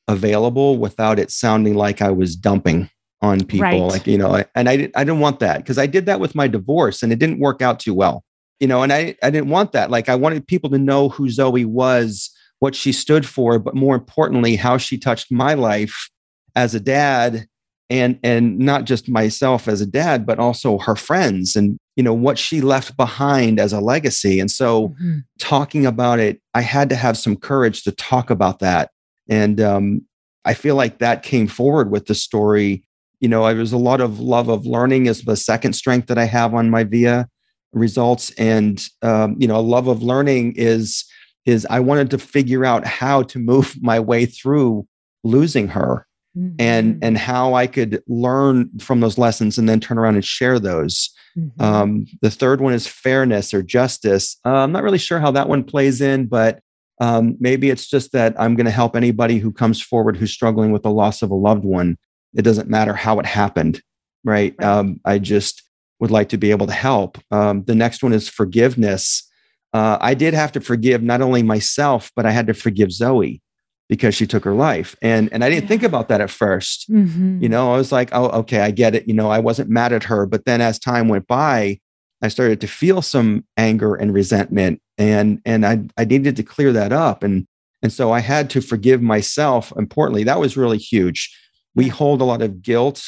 [0.08, 2.90] available without it sounding like I was dumping
[3.22, 3.64] on people.
[3.64, 3.82] Right.
[3.82, 6.48] Like you know, and I I didn't want that because I did that with my
[6.48, 8.24] divorce and it didn't work out too well
[8.60, 9.90] you know, and I, I didn't want that.
[9.90, 12.30] Like I wanted people to know who Zoe was,
[12.60, 16.10] what she stood for, but more importantly, how she touched my life
[16.56, 17.48] as a dad
[17.90, 22.14] and and not just myself as a dad, but also her friends and you know
[22.14, 24.40] what she left behind as a legacy.
[24.40, 25.20] And so mm-hmm.
[25.40, 28.92] talking about it, I had to have some courage to talk about that.
[29.28, 30.02] And um,
[30.46, 32.84] I feel like that came forward with the story.
[33.20, 36.18] You know, I was a lot of love of learning is the second strength that
[36.18, 37.28] I have on my VIA
[37.74, 41.06] results and um, you know a love of learning is
[41.46, 44.88] is i wanted to figure out how to move my way through
[45.24, 46.56] losing her mm-hmm.
[46.60, 50.60] and and how i could learn from those lessons and then turn around and share
[50.60, 51.62] those mm-hmm.
[51.62, 55.50] um, the third one is fairness or justice uh, i'm not really sure how that
[55.50, 56.60] one plays in but
[57.02, 60.72] um, maybe it's just that i'm going to help anybody who comes forward who's struggling
[60.72, 61.98] with the loss of a loved one
[62.36, 63.82] it doesn't matter how it happened
[64.24, 64.68] right, right.
[64.68, 65.64] Um, i just
[66.00, 67.18] would like to be able to help.
[67.32, 69.30] Um, the next one is forgiveness.
[69.74, 73.42] Uh, I did have to forgive not only myself, but I had to forgive Zoe
[73.90, 74.96] because she took her life.
[75.02, 75.70] And and I didn't yeah.
[75.70, 77.44] think about that at 1st mm-hmm.
[77.44, 79.08] You know, I was like, oh, okay, I get it.
[79.08, 80.26] You know, I wasn't mad at her.
[80.26, 81.80] But then as time went by,
[82.22, 84.82] I started to feel some anger and resentment.
[84.98, 87.24] And and I I needed to clear that up.
[87.24, 87.46] And
[87.82, 89.74] and so I had to forgive myself.
[89.76, 91.36] Importantly, that was really huge.
[91.76, 93.04] We hold a lot of guilt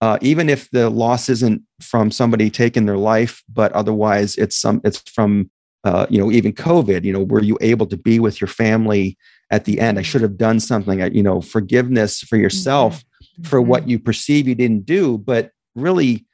[0.00, 4.80] uh, even if the loss isn't from somebody taking their life, but otherwise it's some
[4.82, 5.50] it's from
[5.84, 7.04] uh, you know even COVID.
[7.04, 9.18] You know, were you able to be with your family
[9.50, 9.98] at the end?
[9.98, 11.00] I should have done something.
[11.14, 13.44] You know, forgiveness for yourself mm-hmm.
[13.44, 13.90] for what mm-hmm.
[13.90, 16.26] you perceive you didn't do, but really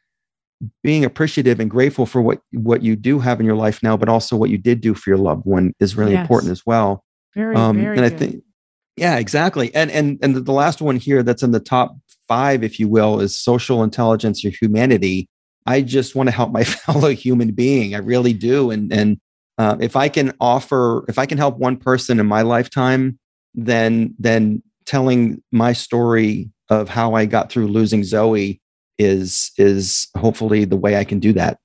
[0.82, 4.08] being appreciative and grateful for what what you do have in your life now, but
[4.08, 6.22] also what you did do for your loved one is really yes.
[6.22, 7.04] important as well.
[7.34, 8.06] Very, um, very and.
[8.06, 8.42] I think
[8.96, 9.74] yeah, exactly.
[9.74, 13.20] And and and the last one here that's in the top five, if you will,
[13.20, 15.28] is social intelligence or humanity.
[15.66, 17.94] I just want to help my fellow human being.
[17.94, 18.70] I really do.
[18.70, 19.20] And and
[19.58, 23.18] uh, if I can offer, if I can help one person in my lifetime,
[23.54, 28.60] then then telling my story of how I got through losing Zoe
[28.98, 31.58] is is hopefully the way I can do that.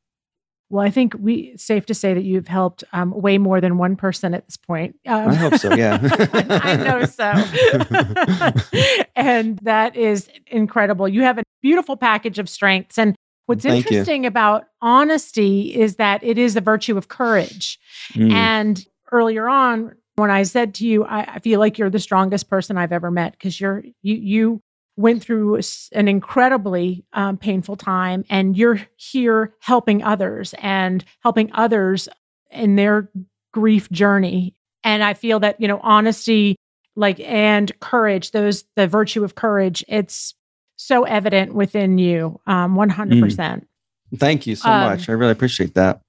[0.69, 3.97] Well, I think we safe to say that you've helped um, way more than one
[3.97, 4.95] person at this point.
[5.05, 5.75] Um, I hope so.
[5.75, 5.99] Yeah,
[6.33, 9.03] I know so.
[9.17, 11.09] and that is incredible.
[11.09, 12.97] You have a beautiful package of strengths.
[12.97, 14.27] And what's Thank interesting you.
[14.27, 17.79] about honesty is that it is a virtue of courage.
[18.13, 18.31] Mm.
[18.31, 22.49] And earlier on, when I said to you, I, I feel like you're the strongest
[22.49, 24.61] person I've ever met because you're you you
[24.97, 25.59] went through
[25.93, 32.09] an incredibly um, painful time and you're here helping others and helping others
[32.51, 33.09] in their
[33.53, 36.55] grief journey and i feel that you know honesty
[36.95, 40.35] like and courage those the virtue of courage it's
[40.81, 43.63] so evident within you um 100% mm.
[44.17, 46.01] thank you so um, much i really appreciate that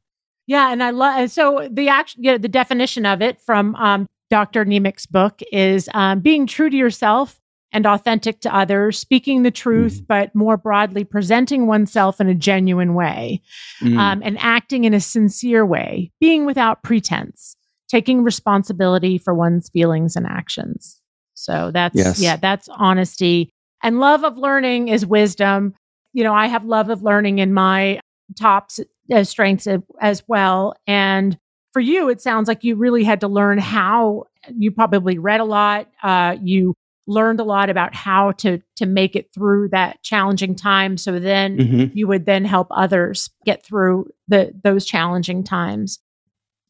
[0.46, 4.64] yeah and i love so the action yeah, the definition of it from um dr
[4.64, 7.38] niemiec's book is um, being true to yourself
[7.72, 10.06] and authentic to others, speaking the truth, mm.
[10.06, 13.40] but more broadly, presenting oneself in a genuine way
[13.80, 13.96] mm.
[13.96, 17.56] um, and acting in a sincere way, being without pretense,
[17.88, 21.00] taking responsibility for one's feelings and actions.
[21.34, 22.20] So that's, yes.
[22.20, 23.52] yeah, that's honesty.
[23.82, 25.74] And love of learning is wisdom.
[26.12, 28.00] You know, I have love of learning in my
[28.38, 28.70] top
[29.12, 29.66] uh, strengths
[30.00, 30.74] as well.
[30.86, 31.38] And
[31.72, 35.44] for you, it sounds like you really had to learn how you probably read a
[35.44, 35.88] lot.
[36.02, 36.74] Uh, you
[37.06, 41.56] learned a lot about how to to make it through that challenging time so then
[41.56, 41.96] mm-hmm.
[41.96, 45.98] you would then help others get through the those challenging times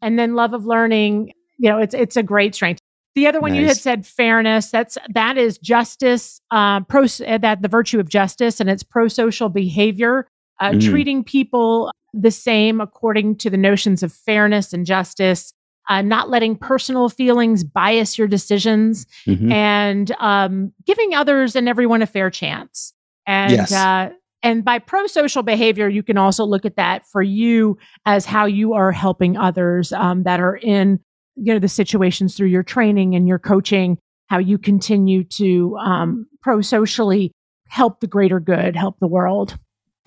[0.01, 2.81] and then love of learning you know it's it's a great strength
[3.15, 3.61] the other one nice.
[3.61, 8.61] you had said fairness that's that is justice uh, pro that the virtue of justice
[8.61, 10.29] and it's pro social behavior
[10.61, 10.83] uh, mm.
[10.83, 15.53] treating people the same according to the notions of fairness and justice
[15.89, 19.51] uh, not letting personal feelings bias your decisions, mm-hmm.
[19.51, 22.93] and um, giving others and everyone a fair chance.
[23.27, 23.73] And yes.
[23.73, 24.11] uh,
[24.43, 28.47] and by pro social behavior, you can also look at that for you as how
[28.47, 31.01] you are helping others um, that are in
[31.37, 33.99] you know the situations through your training and your coaching.
[34.29, 37.33] How you continue to um, pro socially
[37.69, 39.59] help the greater good, help the world.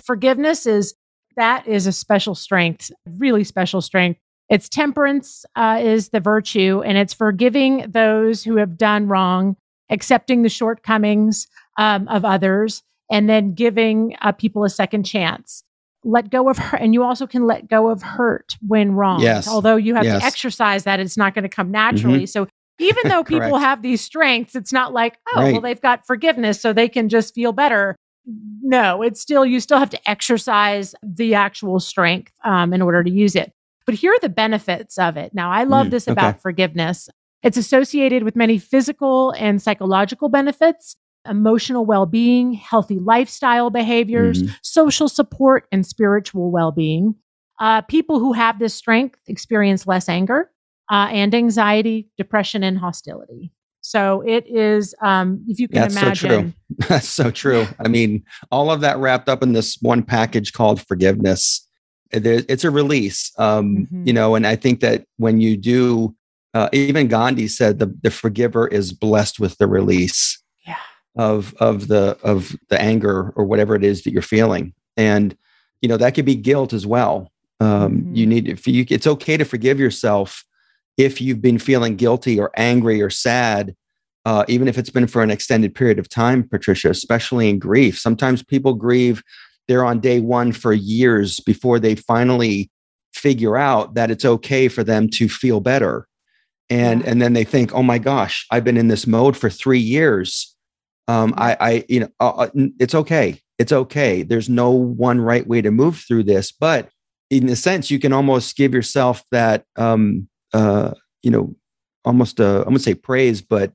[0.03, 0.95] Forgiveness is
[1.35, 6.97] that is a special strength, really special strength it's temperance uh, is the virtue, and
[6.97, 9.55] it's forgiving those who have done wrong,
[9.89, 15.63] accepting the shortcomings um, of others, and then giving uh, people a second chance.
[16.07, 19.21] Let go of hurt, and you also can let go of hurt when wrong.
[19.21, 19.47] Yes.
[19.47, 20.21] Although you have yes.
[20.21, 22.19] to exercise that, it's not going to come naturally.
[22.19, 22.25] Mm-hmm.
[22.25, 22.47] So
[22.79, 25.51] even though people have these strengths, it's not like, oh, right.
[25.51, 27.95] well, they've got forgiveness, so they can just feel better.
[28.61, 33.09] No, it's still, you still have to exercise the actual strength um, in order to
[33.09, 33.51] use it.
[33.85, 35.33] But here are the benefits of it.
[35.33, 36.39] Now, I love mm, this about okay.
[36.41, 37.07] forgiveness.
[37.43, 40.95] It's associated with many physical and psychological benefits,
[41.29, 44.53] emotional well being, healthy lifestyle behaviors, mm-hmm.
[44.61, 47.15] social support, and spiritual well being.
[47.59, 50.51] Uh, people who have this strength experience less anger
[50.91, 53.51] uh, and anxiety, depression, and hostility.
[53.81, 56.29] So it is, um, if you can That's imagine.
[56.29, 56.53] So true.
[56.89, 57.67] That's so true.
[57.79, 61.65] I mean, all of that wrapped up in this one package called forgiveness
[62.11, 64.07] it's a release um, mm-hmm.
[64.07, 66.15] you know and i think that when you do
[66.53, 70.77] uh, even gandhi said the, the forgiver is blessed with the release yeah.
[71.15, 74.73] Of of the of the anger or whatever it is that you're feeling.
[74.97, 75.35] And
[75.81, 77.31] you know that could be guilt as well.
[77.59, 78.15] Um, mm-hmm.
[78.15, 80.43] you need if you it's okay to forgive yourself
[80.97, 83.75] if you've been feeling guilty or angry or sad
[84.25, 87.97] uh, even if it's been for an extended period of time patricia especially in grief.
[87.97, 89.23] Sometimes people grieve
[89.67, 92.69] they're on day one for years before they finally
[93.13, 96.07] figure out that it's okay for them to feel better.
[96.69, 97.11] And yeah.
[97.11, 100.54] and then they think oh my gosh i've been in this mode for three years
[101.07, 105.47] um i i you know uh, uh it's okay it's okay there's no one right
[105.47, 106.89] way to move through this but
[107.29, 110.91] in a sense you can almost give yourself that um uh
[111.23, 111.55] you know
[112.03, 113.73] almost uh, i'm gonna say praise but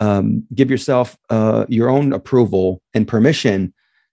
[0.00, 3.72] um give yourself uh your own approval and permission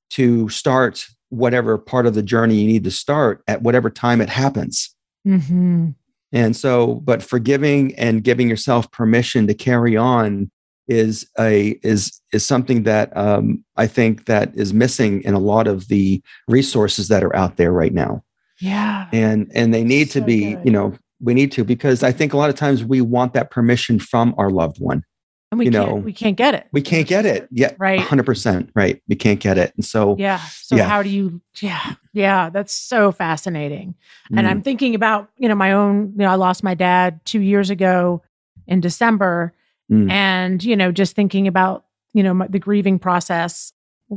[0.10, 4.30] to start whatever part of the journey you need to start at whatever time it
[4.30, 4.96] happens.
[5.28, 5.90] Mm-hmm.
[6.32, 10.52] And so, but forgiving and giving yourself permission to carry on
[10.90, 15.68] is a is is something that um, I think that is missing in a lot
[15.68, 18.24] of the resources that are out there right now.
[18.60, 20.66] Yeah, and and they need so to be, good.
[20.66, 23.52] you know, we need to because I think a lot of times we want that
[23.52, 25.04] permission from our loved one
[25.52, 25.96] and we you can't, know.
[25.96, 26.68] we can't get it.
[26.72, 27.48] We can't get it.
[27.52, 28.00] Yeah right.
[28.00, 29.02] 100% right.
[29.08, 29.74] We can't get it.
[29.76, 30.40] And so yeah.
[30.40, 30.88] So yeah.
[30.88, 33.96] how do you yeah yeah that's so fascinating.
[34.30, 34.50] And mm.
[34.50, 37.70] i'm thinking about you know my own you know i lost my dad two years
[37.70, 38.22] ago
[38.68, 39.54] in december
[39.90, 40.10] mm.
[40.12, 43.74] and you know just thinking about you know my, the grieving process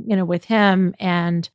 [0.06, 1.50] you know with him and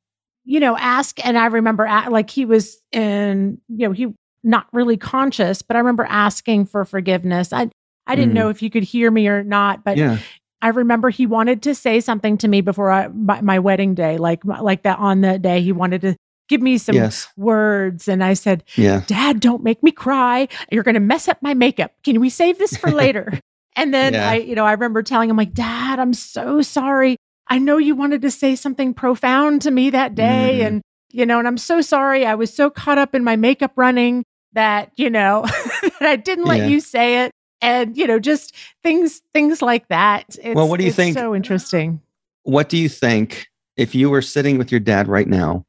[0.46, 4.08] you know ask and i remember at, like he was in you know he
[4.44, 7.70] not really conscious but i remember asking for forgiveness i
[8.08, 8.36] I didn't mm.
[8.36, 10.18] know if you could hear me or not, but yeah.
[10.62, 14.18] I remember he wanted to say something to me before I, my, my, wedding day,
[14.18, 16.16] like like that on the day he wanted to
[16.48, 17.28] give me some yes.
[17.36, 19.04] words, and I said, yeah.
[19.06, 20.48] "Dad, don't make me cry.
[20.72, 21.92] You're going to mess up my makeup.
[22.04, 23.40] Can we save this for later?"
[23.78, 24.30] And then yeah.
[24.32, 27.16] I, you know, I remember telling him like, "Dad, I'm so sorry.
[27.48, 30.68] I know you wanted to say something profound to me that day, mm.
[30.68, 30.82] and
[31.12, 32.26] you know, and I'm so sorry.
[32.26, 34.24] I was so caught up in my makeup running."
[34.54, 35.44] that you know
[35.82, 36.68] that I didn't let yeah.
[36.68, 37.32] you say it
[37.62, 41.36] and you know just things things like that it's, well what do you think so
[41.36, 42.02] interesting
[42.44, 45.66] what do you think if you were sitting with your dad right now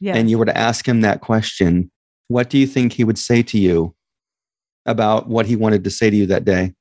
[0.00, 0.16] yes.
[0.16, 1.90] and you were to ask him that question
[2.28, 3.94] what do you think he would say to you
[4.86, 6.72] about what he wanted to say to you that day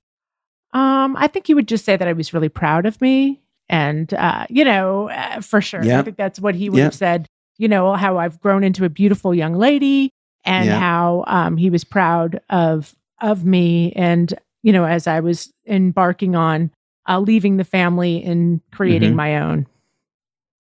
[0.74, 4.14] um i think he would just say that i was really proud of me and
[4.14, 6.00] uh you know uh, for sure yep.
[6.00, 6.86] i think that's what he would yep.
[6.86, 10.12] have said you know how i've grown into a beautiful young lady
[10.46, 10.80] and yep.
[10.80, 16.36] how um, he was proud of of me and you know, as I was embarking
[16.36, 16.72] on
[17.08, 19.18] uh, leaving the family and creating mm-hmm.
[19.18, 19.68] my own.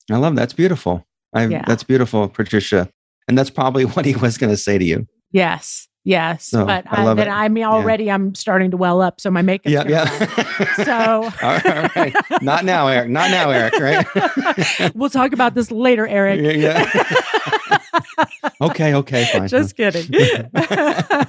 [0.09, 1.05] I love that's beautiful.
[1.33, 1.63] I, yeah.
[1.67, 2.89] That's beautiful, Patricia.
[3.27, 5.07] And that's probably what he was going to say to you.
[5.31, 5.87] Yes.
[6.09, 8.15] Yes, but I, I, then I mean already yeah.
[8.15, 9.71] I'm starting to well up, so my makeup.
[9.71, 10.73] Yeah, yeah.
[10.83, 11.59] so all
[11.95, 13.09] right, not now, Eric.
[13.09, 13.75] Not now, Eric.
[13.79, 14.91] Right.
[14.95, 16.41] we'll talk about this later, Eric.
[16.41, 16.83] Yeah.
[16.89, 18.25] yeah.
[18.61, 18.95] okay.
[18.95, 19.25] Okay.
[19.25, 19.49] Fine.
[19.49, 20.07] Just kidding.
[20.55, 21.25] uh,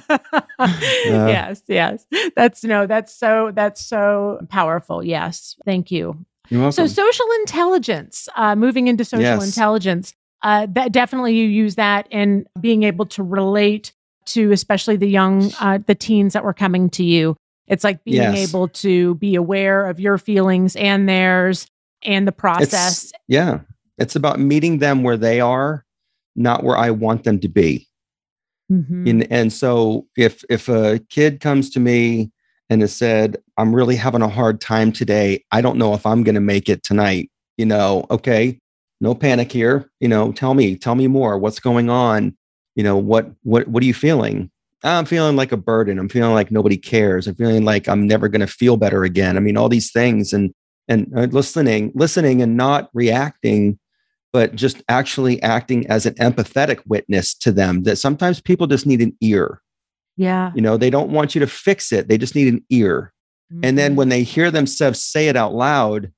[0.57, 1.61] yes.
[1.67, 2.07] Yes.
[2.35, 2.87] That's no.
[2.87, 3.51] That's so.
[3.53, 5.03] That's so powerful.
[5.03, 5.57] Yes.
[5.63, 6.25] Thank you.
[6.49, 6.87] You're welcome.
[6.87, 8.27] So social intelligence.
[8.35, 9.45] Uh, moving into social yes.
[9.45, 10.15] intelligence.
[10.41, 13.93] Uh, that definitely you use that in being able to relate
[14.33, 17.35] to especially the young, uh, the teens that were coming to you.
[17.67, 18.49] It's like being yes.
[18.49, 21.67] able to be aware of your feelings and theirs
[22.03, 23.03] and the process.
[23.03, 23.59] It's, yeah.
[23.97, 25.85] It's about meeting them where they are,
[26.35, 27.87] not where I want them to be.
[28.71, 29.07] Mm-hmm.
[29.07, 32.31] And, and so if if a kid comes to me
[32.69, 36.23] and has said, I'm really having a hard time today, I don't know if I'm
[36.23, 38.59] going to make it tonight, you know, okay,
[39.01, 39.89] no panic here.
[39.99, 41.37] You know, tell me, tell me more.
[41.37, 42.35] What's going on?
[42.75, 44.51] You know what what what are you feeling?
[44.83, 45.99] I'm feeling like a burden.
[45.99, 47.27] I'm feeling like nobody cares.
[47.27, 49.37] I'm feeling like i'm never going to feel better again.
[49.37, 50.53] I mean all these things and
[50.87, 53.77] and uh, listening listening and not reacting
[54.33, 59.01] but just actually acting as an empathetic witness to them that sometimes people just need
[59.01, 59.61] an ear.
[60.15, 60.51] Yeah.
[60.55, 62.07] You know they don't want you to fix it.
[62.07, 63.13] They just need an ear.
[63.51, 63.65] Mm-hmm.
[63.65, 63.97] and then mm-hmm.
[63.97, 66.13] when they hear themselves say it out loud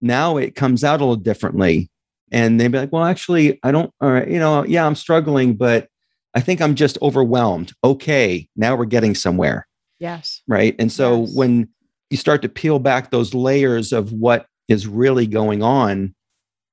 [0.00, 1.88] now it comes out a little differently.
[2.32, 5.54] And they'd be like well actually i don't all right you know yeah i'm struggling
[5.54, 5.88] but
[6.34, 7.72] I think I'm just overwhelmed.
[7.84, 9.66] Okay, now we're getting somewhere.
[9.98, 10.42] Yes.
[10.48, 10.74] Right.
[10.78, 11.34] And so yes.
[11.34, 11.68] when
[12.10, 16.14] you start to peel back those layers of what is really going on,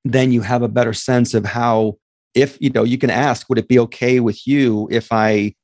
[0.04, 1.98] then you have a better sense of how,
[2.34, 5.54] if you know, you can ask, would it be okay with you if I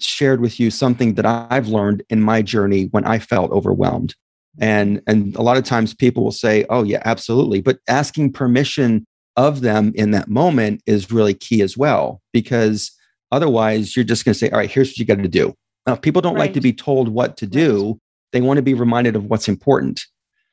[0.00, 4.14] shared with you something that I've learned in my journey when I felt overwhelmed?
[4.60, 9.04] And and a lot of times people will say, "Oh yeah, absolutely." But asking permission
[9.36, 12.92] of them in that moment is really key as well because
[13.34, 15.52] Otherwise, you're just going to say, all right, here's what you got to do.
[15.86, 16.42] Now, people don't right.
[16.42, 17.88] like to be told what to do.
[17.88, 17.96] Right.
[18.32, 20.06] They want to be reminded of what's important.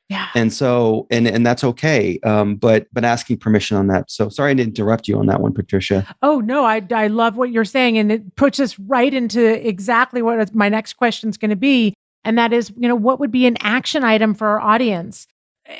[0.08, 0.28] Yeah.
[0.34, 2.18] And so, and and that's okay.
[2.22, 4.10] Um, but but asking permission on that.
[4.10, 6.06] So sorry to interrupt you on that one, Patricia.
[6.20, 10.20] Oh no, I I love what you're saying, and it puts us right into exactly
[10.20, 13.30] what my next question is going to be, and that is, you know, what would
[13.32, 15.26] be an action item for our audience?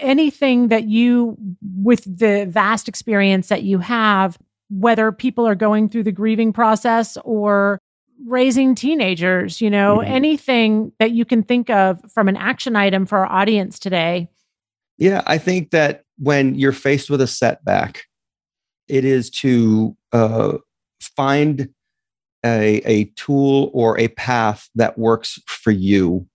[0.00, 1.36] Anything that you,
[1.76, 4.38] with the vast experience that you have,
[4.72, 7.78] whether people are going through the grieving process or
[8.26, 10.12] raising teenagers, you know, mm-hmm.
[10.12, 14.28] anything that you can think of from an action item for our audience today.
[14.98, 18.04] Yeah, I think that when you're faced with a setback,
[18.88, 20.58] it is to uh,
[21.00, 21.68] find
[22.44, 26.26] a, a tool or a path that works for you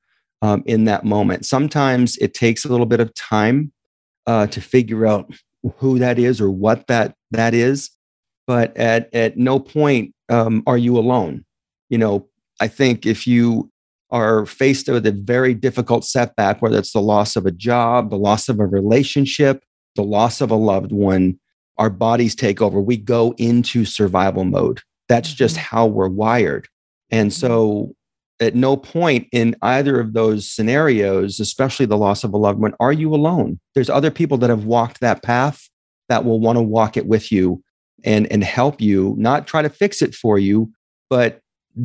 [0.41, 1.45] um, in that moment.
[1.45, 3.71] Sometimes it takes a little bit of time
[4.25, 5.31] uh, to figure out
[5.77, 7.96] who that is or what that that is
[8.47, 11.45] but at at no point um, are you alone.
[11.89, 12.27] You know,
[12.59, 13.69] I think if you
[14.09, 18.17] are faced with a very difficult setback, whether it's the loss of a job, the
[18.17, 19.63] loss of a relationship,
[19.95, 21.37] the loss of a loved one,
[21.77, 22.79] our bodies take over.
[22.79, 24.81] We go into survival mode.
[25.09, 25.75] That's just mm-hmm.
[25.75, 26.67] how we're wired.
[27.09, 27.93] And so,
[28.39, 28.45] mm-hmm.
[28.47, 32.73] at no point in either of those scenarios, especially the loss of a loved one,
[32.79, 33.59] are you alone.
[33.75, 35.69] There's other people that have walked that path
[36.09, 37.61] that will want to walk it with you
[38.03, 40.71] and and help you not try to fix it for you
[41.09, 41.41] but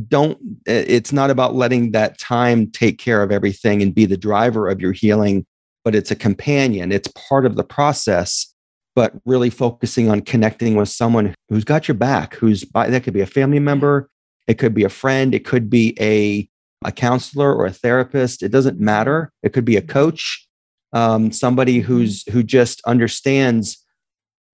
[0.08, 4.68] don't it's not about letting that time take care of everything and be the driver
[4.68, 5.44] of your healing
[5.84, 6.92] but it's a companion.
[6.92, 8.48] It's part of the process
[8.94, 13.20] but really focusing on connecting with someone who's got your back who's that could be
[13.20, 14.08] a family member
[14.46, 16.48] it could be a friend it could be a
[16.84, 19.30] a counselor or a therapist it doesn't matter.
[19.42, 20.46] It could be a coach
[20.92, 23.81] um, somebody who's who just understands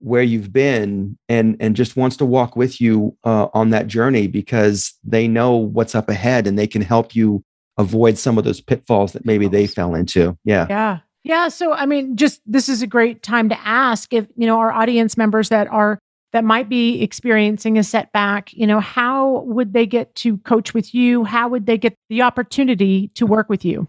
[0.01, 4.27] where you've been and and just wants to walk with you uh, on that journey
[4.27, 7.43] because they know what's up ahead and they can help you
[7.79, 10.37] avoid some of those pitfalls that maybe they fell into.
[10.45, 10.67] Yeah.
[10.69, 10.99] Yeah.
[11.25, 11.49] Yeah.
[11.49, 14.73] So i mean just this is a great time to ask if you know our
[14.73, 15.99] audience members that are
[16.33, 20.95] that might be experiencing a setback you know how would they get to coach with
[20.95, 21.25] you?
[21.25, 23.89] How would they get the opportunity to work with you?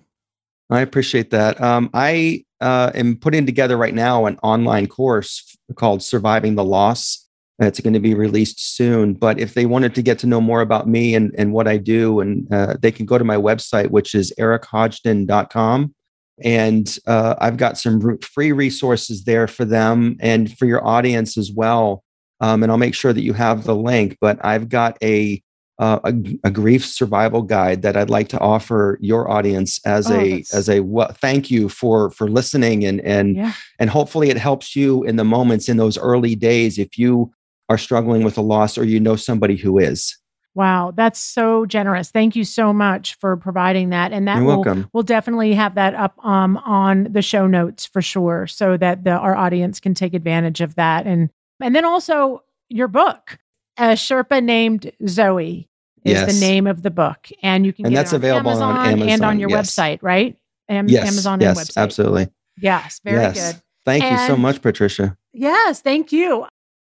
[0.69, 1.59] I appreciate that.
[1.61, 7.27] Um, i uh, am putting together right now an online course called Surviving the Loss.
[7.59, 9.13] It's going to be released soon.
[9.13, 11.77] But if they wanted to get to know more about me and, and what I
[11.77, 15.93] do, and uh, they can go to my website, which is erichodgdon.com.
[16.41, 21.51] And uh, I've got some free resources there for them and for your audience as
[21.51, 22.03] well.
[22.39, 24.17] Um, and I'll make sure that you have the link.
[24.21, 25.43] But I've got a
[25.79, 26.13] uh, a,
[26.43, 30.69] a, grief survival guide that I'd like to offer your audience as oh, a as
[30.69, 33.53] a what thank you for for listening and and yeah.
[33.79, 37.31] and hopefully it helps you in the moments in those early days if you
[37.69, 40.17] are struggling with a loss or you know somebody who is.
[40.53, 42.11] Wow, that's so generous.
[42.11, 44.11] Thank you so much for providing that.
[44.11, 44.89] And that You're will welcome.
[44.91, 49.11] we'll definitely have that up um, on the show notes for sure, so that the,
[49.11, 51.07] our audience can take advantage of that.
[51.07, 51.29] And
[51.61, 53.37] and then also your book,
[53.77, 55.68] a Sherpa named Zoe
[56.03, 56.33] is yes.
[56.33, 59.23] the name of the book, and you can and that's available Amazon on Amazon and
[59.23, 59.71] on your yes.
[59.71, 60.37] website, right?
[60.69, 61.81] Am- yes, Amazon yes, and website.
[61.81, 62.27] absolutely.
[62.57, 63.53] Yes, very yes.
[63.53, 63.61] good.
[63.85, 65.17] Thank and you so much, Patricia.
[65.33, 66.45] Yes, thank you.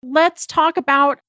[0.04, 1.20] Let's talk about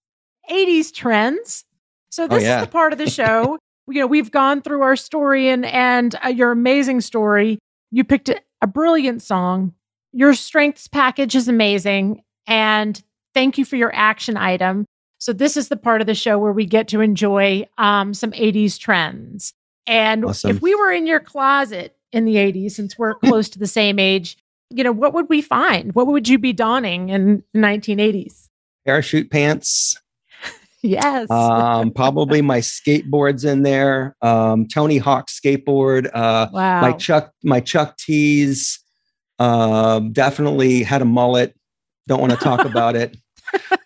[0.50, 1.64] 80s trends.
[2.10, 2.60] So oh, this oh, yeah.
[2.60, 3.58] is the part of the show.
[3.88, 7.58] you know, we've gone through our story and and uh, your amazing story.
[7.90, 9.74] You picked a, a brilliant song.
[10.12, 13.02] Your strengths package is amazing, and
[13.34, 14.86] thank you for your action item.
[15.24, 18.32] So this is the part of the show where we get to enjoy um, some
[18.32, 19.54] 80s trends.
[19.86, 20.50] And awesome.
[20.50, 23.98] if we were in your closet in the 80s, since we're close to the same
[23.98, 24.36] age,
[24.68, 25.94] you know, what would we find?
[25.94, 28.50] What would you be donning in the 1980s?
[28.84, 29.98] Parachute pants.
[30.82, 31.30] yes.
[31.30, 34.16] Um, probably my skateboards in there.
[34.20, 36.04] Um, Tony Hawk skateboard.
[36.12, 36.82] Uh, wow.
[36.82, 38.78] My Chuck, my Chuck tees.
[39.38, 41.56] Uh, definitely had a mullet.
[42.08, 43.16] Don't want to talk about it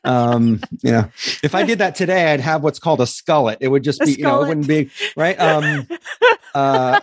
[0.04, 1.10] um, you know,
[1.42, 3.58] if I did that today, I'd have what's called a skullet.
[3.60, 5.38] It would just be, you know, it wouldn't be right.
[5.38, 5.86] Um,
[6.54, 7.00] uh,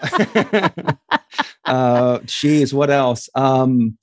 [1.66, 3.30] uh, geez, what else?
[3.36, 3.98] Um,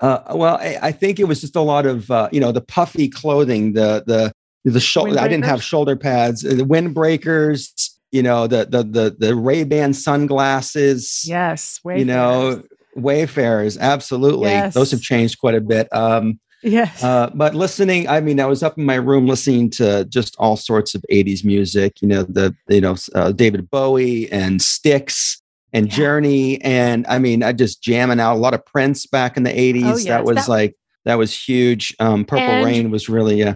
[0.00, 2.60] uh, well, I, I, think it was just a lot of, uh, you know, the
[2.60, 4.32] puffy clothing, the, the,
[4.64, 9.16] the shoulder, I didn't have shoulder pads, uh, the windbreakers, you know, the, the, the,
[9.18, 11.22] the Ray-Ban sunglasses.
[11.24, 11.80] Yes.
[11.84, 11.98] Wayfarers.
[12.00, 12.62] You know,
[12.96, 13.78] Wayfarers.
[13.78, 14.50] Absolutely.
[14.50, 14.74] Yes.
[14.74, 15.88] Those have changed quite a bit.
[15.92, 17.04] Um, Yes.
[17.04, 20.56] Uh, but listening, I mean, I was up in my room listening to just all
[20.56, 25.42] sorts of 80s music, you know, the, you know, uh, David Bowie and Styx
[25.74, 25.94] and yeah.
[25.94, 26.60] Journey.
[26.62, 29.84] And I mean, I just jamming out a lot of Prince back in the 80s.
[29.84, 30.04] Oh, yes.
[30.04, 31.94] That was that, like, that was huge.
[32.00, 33.54] Um, Purple Rain was really, uh,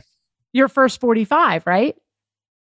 [0.52, 1.96] your first 45, right?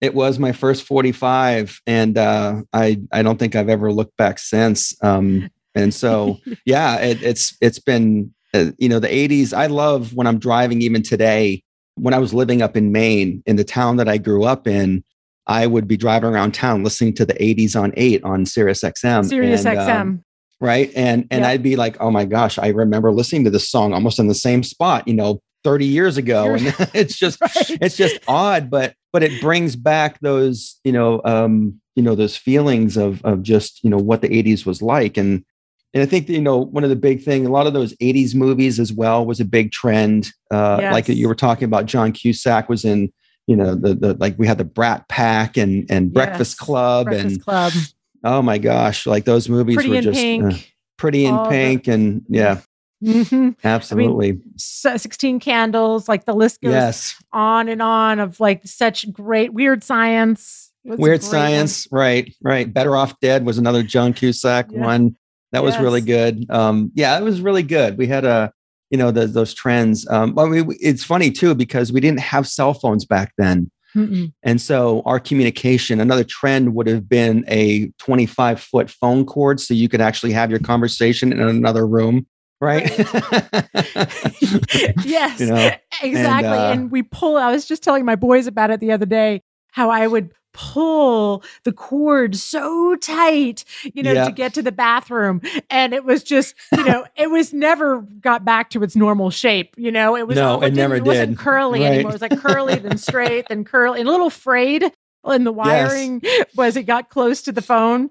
[0.01, 1.81] It was my first 45.
[1.89, 4.95] And uh, I, I don't think I've ever looked back since.
[5.03, 10.15] Um, and so, yeah, it, it's, it's been, uh, you know, the 80s, I love
[10.15, 11.63] when I'm driving even today.
[11.97, 15.03] When I was living up in Maine, in the town that I grew up in,
[15.47, 19.25] I would be driving around town listening to the 80s on 8 on Sirius XM.
[19.27, 20.01] Sirius and, XM.
[20.01, 20.25] Um,
[20.61, 20.91] right.
[20.97, 21.45] And and.
[21.47, 24.35] I'd be like, oh my gosh, I remember listening to this song almost in the
[24.35, 26.55] same spot, you know, 30 years ago.
[26.55, 27.71] and it's just right.
[27.81, 32.37] it's just odd, but but it brings back those, you know, um, you know, those
[32.37, 35.17] feelings of of just, you know, what the 80s was like.
[35.17, 35.45] And
[35.97, 38.35] and I think you know one of the big thing, a lot of those '80s
[38.35, 40.31] movies as well was a big trend.
[40.51, 40.93] Uh, yes.
[40.93, 43.11] Like you were talking about, John Cusack was in,
[43.47, 46.67] you know, the the like we had the Brat Pack and and Breakfast yes.
[46.67, 47.73] Club Breakfast and Club.
[48.25, 50.51] Oh my gosh, like those movies pretty were just uh,
[50.99, 52.61] pretty in All pink the- and yeah.
[53.03, 53.51] Mm-hmm.
[53.65, 54.29] Absolutely.
[54.29, 57.23] I mean, 16 candles, like the list goes yes.
[57.33, 60.73] on and on of like such great weird science.
[60.85, 62.01] Weird science, one.
[62.01, 62.73] right, right.
[62.73, 64.81] Better Off Dead was another John Cusack yeah.
[64.81, 65.17] one.
[65.53, 65.75] That yes.
[65.75, 66.49] was really good.
[66.51, 67.99] Um, yeah, it was really good.
[67.99, 68.53] We had a,
[68.91, 70.09] you know, the, those trends.
[70.09, 73.71] Um, I mean, it's funny too because we didn't have cell phones back then.
[73.97, 74.33] Mm-mm.
[74.43, 79.73] And so our communication, another trend would have been a 25 foot phone cord so
[79.73, 82.27] you could actually have your conversation in another room.
[82.61, 82.91] Right.
[82.99, 83.05] right.
[85.05, 85.71] yes, you know?
[86.03, 86.13] exactly.
[86.13, 89.07] And, uh, and we pull, I was just telling my boys about it the other
[89.07, 89.43] day,
[89.73, 95.43] how I would pull the cord so tight, you know, to get to the bathroom.
[95.69, 99.75] And it was just, you know, it was never got back to its normal shape.
[99.77, 101.07] You know, it was no, it, it never it did.
[101.07, 101.93] wasn't curly right.
[101.93, 102.13] anymore.
[102.13, 104.91] It was like curly, then straight, then curly, and a little frayed.
[105.25, 106.47] And the wiring yes.
[106.57, 108.11] was it got close to the phone.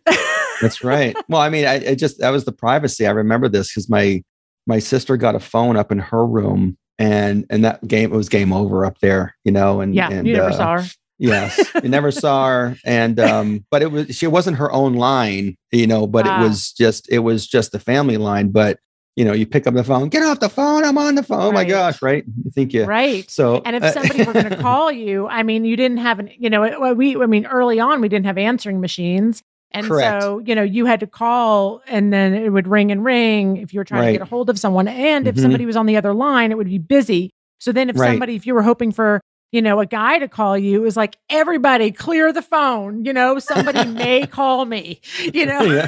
[0.62, 1.16] That's right.
[1.30, 3.08] Well, I mean, I, I just that was the privacy.
[3.08, 4.22] I remember this because my
[4.68, 8.30] my sister got a phone up in her room and and that game it was
[8.30, 9.82] game over up there, you know.
[9.82, 10.88] And yeah, and, you never uh, saw her.
[11.18, 15.56] Yes, you never saw her, and um, but it was she wasn't her own line,
[15.72, 16.08] you know.
[16.08, 16.40] But ah.
[16.40, 18.50] it was just it was just the family line.
[18.50, 18.80] But
[19.16, 21.40] you know, you pick up the phone, get off the phone, I'm on the phone.
[21.40, 21.48] Right.
[21.48, 22.26] Oh my gosh, right?
[22.44, 23.30] You think you right?
[23.32, 26.20] So, and if uh, somebody were going to call you, I mean, you didn't have
[26.20, 29.42] an, you know, we, I mean, early on we didn't have answering machines.
[29.72, 30.22] And Correct.
[30.22, 33.74] so, you know, you had to call and then it would ring and ring if
[33.74, 34.08] you were trying right.
[34.08, 34.88] to get a hold of someone.
[34.88, 35.42] And if mm-hmm.
[35.42, 37.32] somebody was on the other line, it would be busy.
[37.60, 38.12] So then if right.
[38.12, 41.18] somebody, if you were hoping for you know, a guy to call you is like,
[41.30, 43.06] everybody clear the phone.
[43.06, 45.00] You know, somebody may call me,
[45.34, 45.62] you know.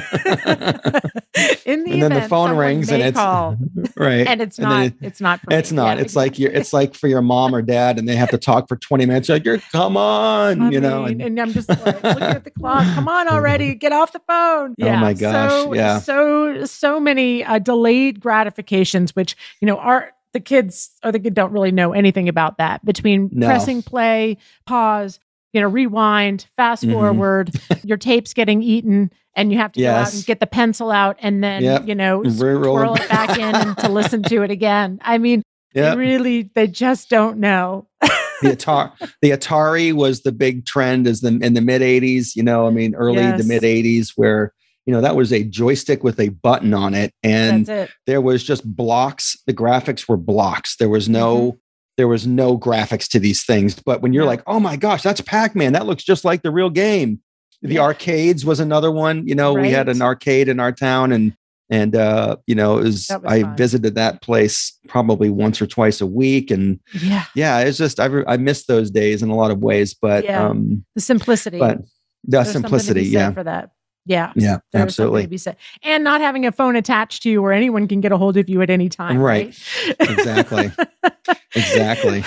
[1.66, 3.56] In the and then the phone rings and it's call,
[3.96, 4.26] right.
[4.26, 5.76] And it's not, it, it's not, it's me.
[5.76, 5.96] not.
[5.96, 6.22] Yeah, it's exactly.
[6.22, 8.76] like you're, it's like for your mom or dad and they have to talk for
[8.76, 9.28] 20 minutes.
[9.28, 11.04] You're like, you're come on, I you know.
[11.04, 12.84] And, and, I'm just like looking at the clock.
[12.94, 13.74] Come on already.
[13.74, 14.74] Get off the phone.
[14.78, 14.96] Yeah.
[14.96, 15.50] Oh my gosh.
[15.50, 15.98] So, yeah.
[16.00, 21.34] So, so many uh, delayed gratifications, which, you know, are, the kids or the kid
[21.34, 23.46] don't really know anything about that between no.
[23.46, 25.18] pressing play, pause,
[25.52, 26.92] you know, rewind, fast mm-hmm.
[26.92, 27.50] forward,
[27.84, 29.92] your tape's getting eaten and you have to yes.
[29.92, 31.86] go out and get the pencil out and then, yep.
[31.86, 34.98] you know, twirl it back in and to listen to it again.
[35.02, 35.42] I mean,
[35.74, 35.94] yep.
[35.94, 37.86] they really, they just don't know.
[38.00, 38.08] the
[38.56, 42.36] Atari, the Atari was the big trend as the in the mid '80s.
[42.36, 43.40] You know, I mean, early yes.
[43.40, 44.52] to mid '80s, where
[44.88, 47.90] you know that was a joystick with a button on it and it.
[48.06, 51.58] there was just blocks the graphics were blocks there was no mm-hmm.
[51.98, 54.30] there was no graphics to these things but when you're yeah.
[54.30, 57.20] like oh my gosh that's pac-man that looks just like the real game
[57.60, 57.82] the yeah.
[57.82, 59.60] arcades was another one you know right.
[59.60, 61.36] we had an arcade in our town and
[61.68, 63.56] and uh you know it was, was i fun.
[63.58, 68.06] visited that place probably once or twice a week and yeah yeah it's just i,
[68.06, 70.46] re- I miss those days in a lot of ways but yeah.
[70.46, 71.76] um the simplicity but
[72.24, 73.70] the There's simplicity yeah for that
[74.08, 74.32] yeah.
[74.34, 74.58] Yeah.
[74.74, 75.38] Absolutely.
[75.82, 78.48] And not having a phone attached to you where anyone can get a hold of
[78.48, 79.18] you at any time.
[79.18, 79.54] Right.
[80.00, 80.10] right?
[80.10, 80.72] exactly.
[81.54, 82.18] exactly.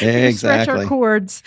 [0.00, 0.32] exactly.
[0.32, 1.42] Stretch our cords.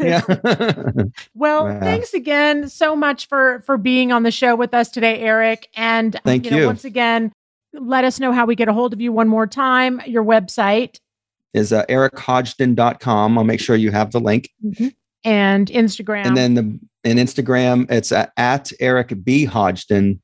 [0.00, 0.22] yeah.
[1.34, 1.80] well, wow.
[1.80, 5.68] thanks again so much for for being on the show with us today, Eric.
[5.76, 6.50] And thank you.
[6.50, 6.66] Know, you.
[6.66, 7.32] once again,
[7.72, 10.02] let us know how we get a hold of you one more time.
[10.06, 10.98] Your website
[11.54, 13.38] is uh, erichodgdon.com.
[13.38, 14.50] I'll make sure you have the link.
[14.64, 14.88] Mm-hmm.
[15.24, 16.26] And Instagram.
[16.26, 19.46] And then the and Instagram, it's at Eric B.
[19.46, 20.20] Hodgdon.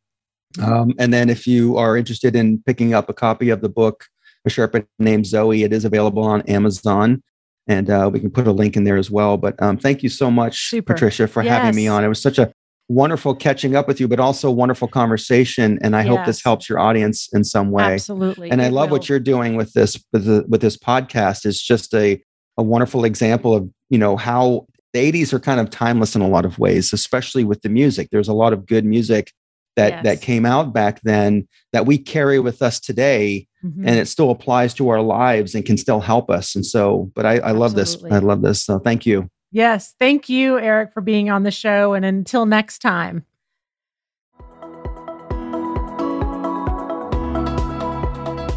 [0.63, 4.07] Um, and then if you are interested in picking up a copy of the book,
[4.47, 7.23] A Sherpa Named Zoe, it is available on Amazon.
[7.67, 9.37] And uh, we can put a link in there as well.
[9.37, 10.95] But um, thank you so much, Super.
[10.95, 11.53] Patricia, for yes.
[11.53, 12.05] having me on.
[12.05, 12.53] It was such a
[12.89, 15.79] wonderful catching up with you, but also wonderful conversation.
[15.83, 16.09] And I yes.
[16.09, 17.95] hope this helps your audience in some way.
[17.95, 18.51] Absolutely.
[18.51, 18.99] And I love will.
[18.99, 21.45] what you're doing with this with, the, with this podcast.
[21.45, 22.23] It's just a
[22.59, 24.67] a wonderful example of you know how
[24.97, 28.09] the 80s are kind of timeless in a lot of ways, especially with the music.
[28.11, 29.33] There's a lot of good music
[29.77, 30.05] that yes.
[30.05, 33.87] that came out back then that we carry with us today mm-hmm.
[33.87, 36.55] and it still applies to our lives and can still help us.
[36.55, 38.03] And so but i, I love this.
[38.11, 38.63] I love this.
[38.63, 39.29] So thank you.
[39.53, 43.25] Yes thank you eric for being on the show and until next time.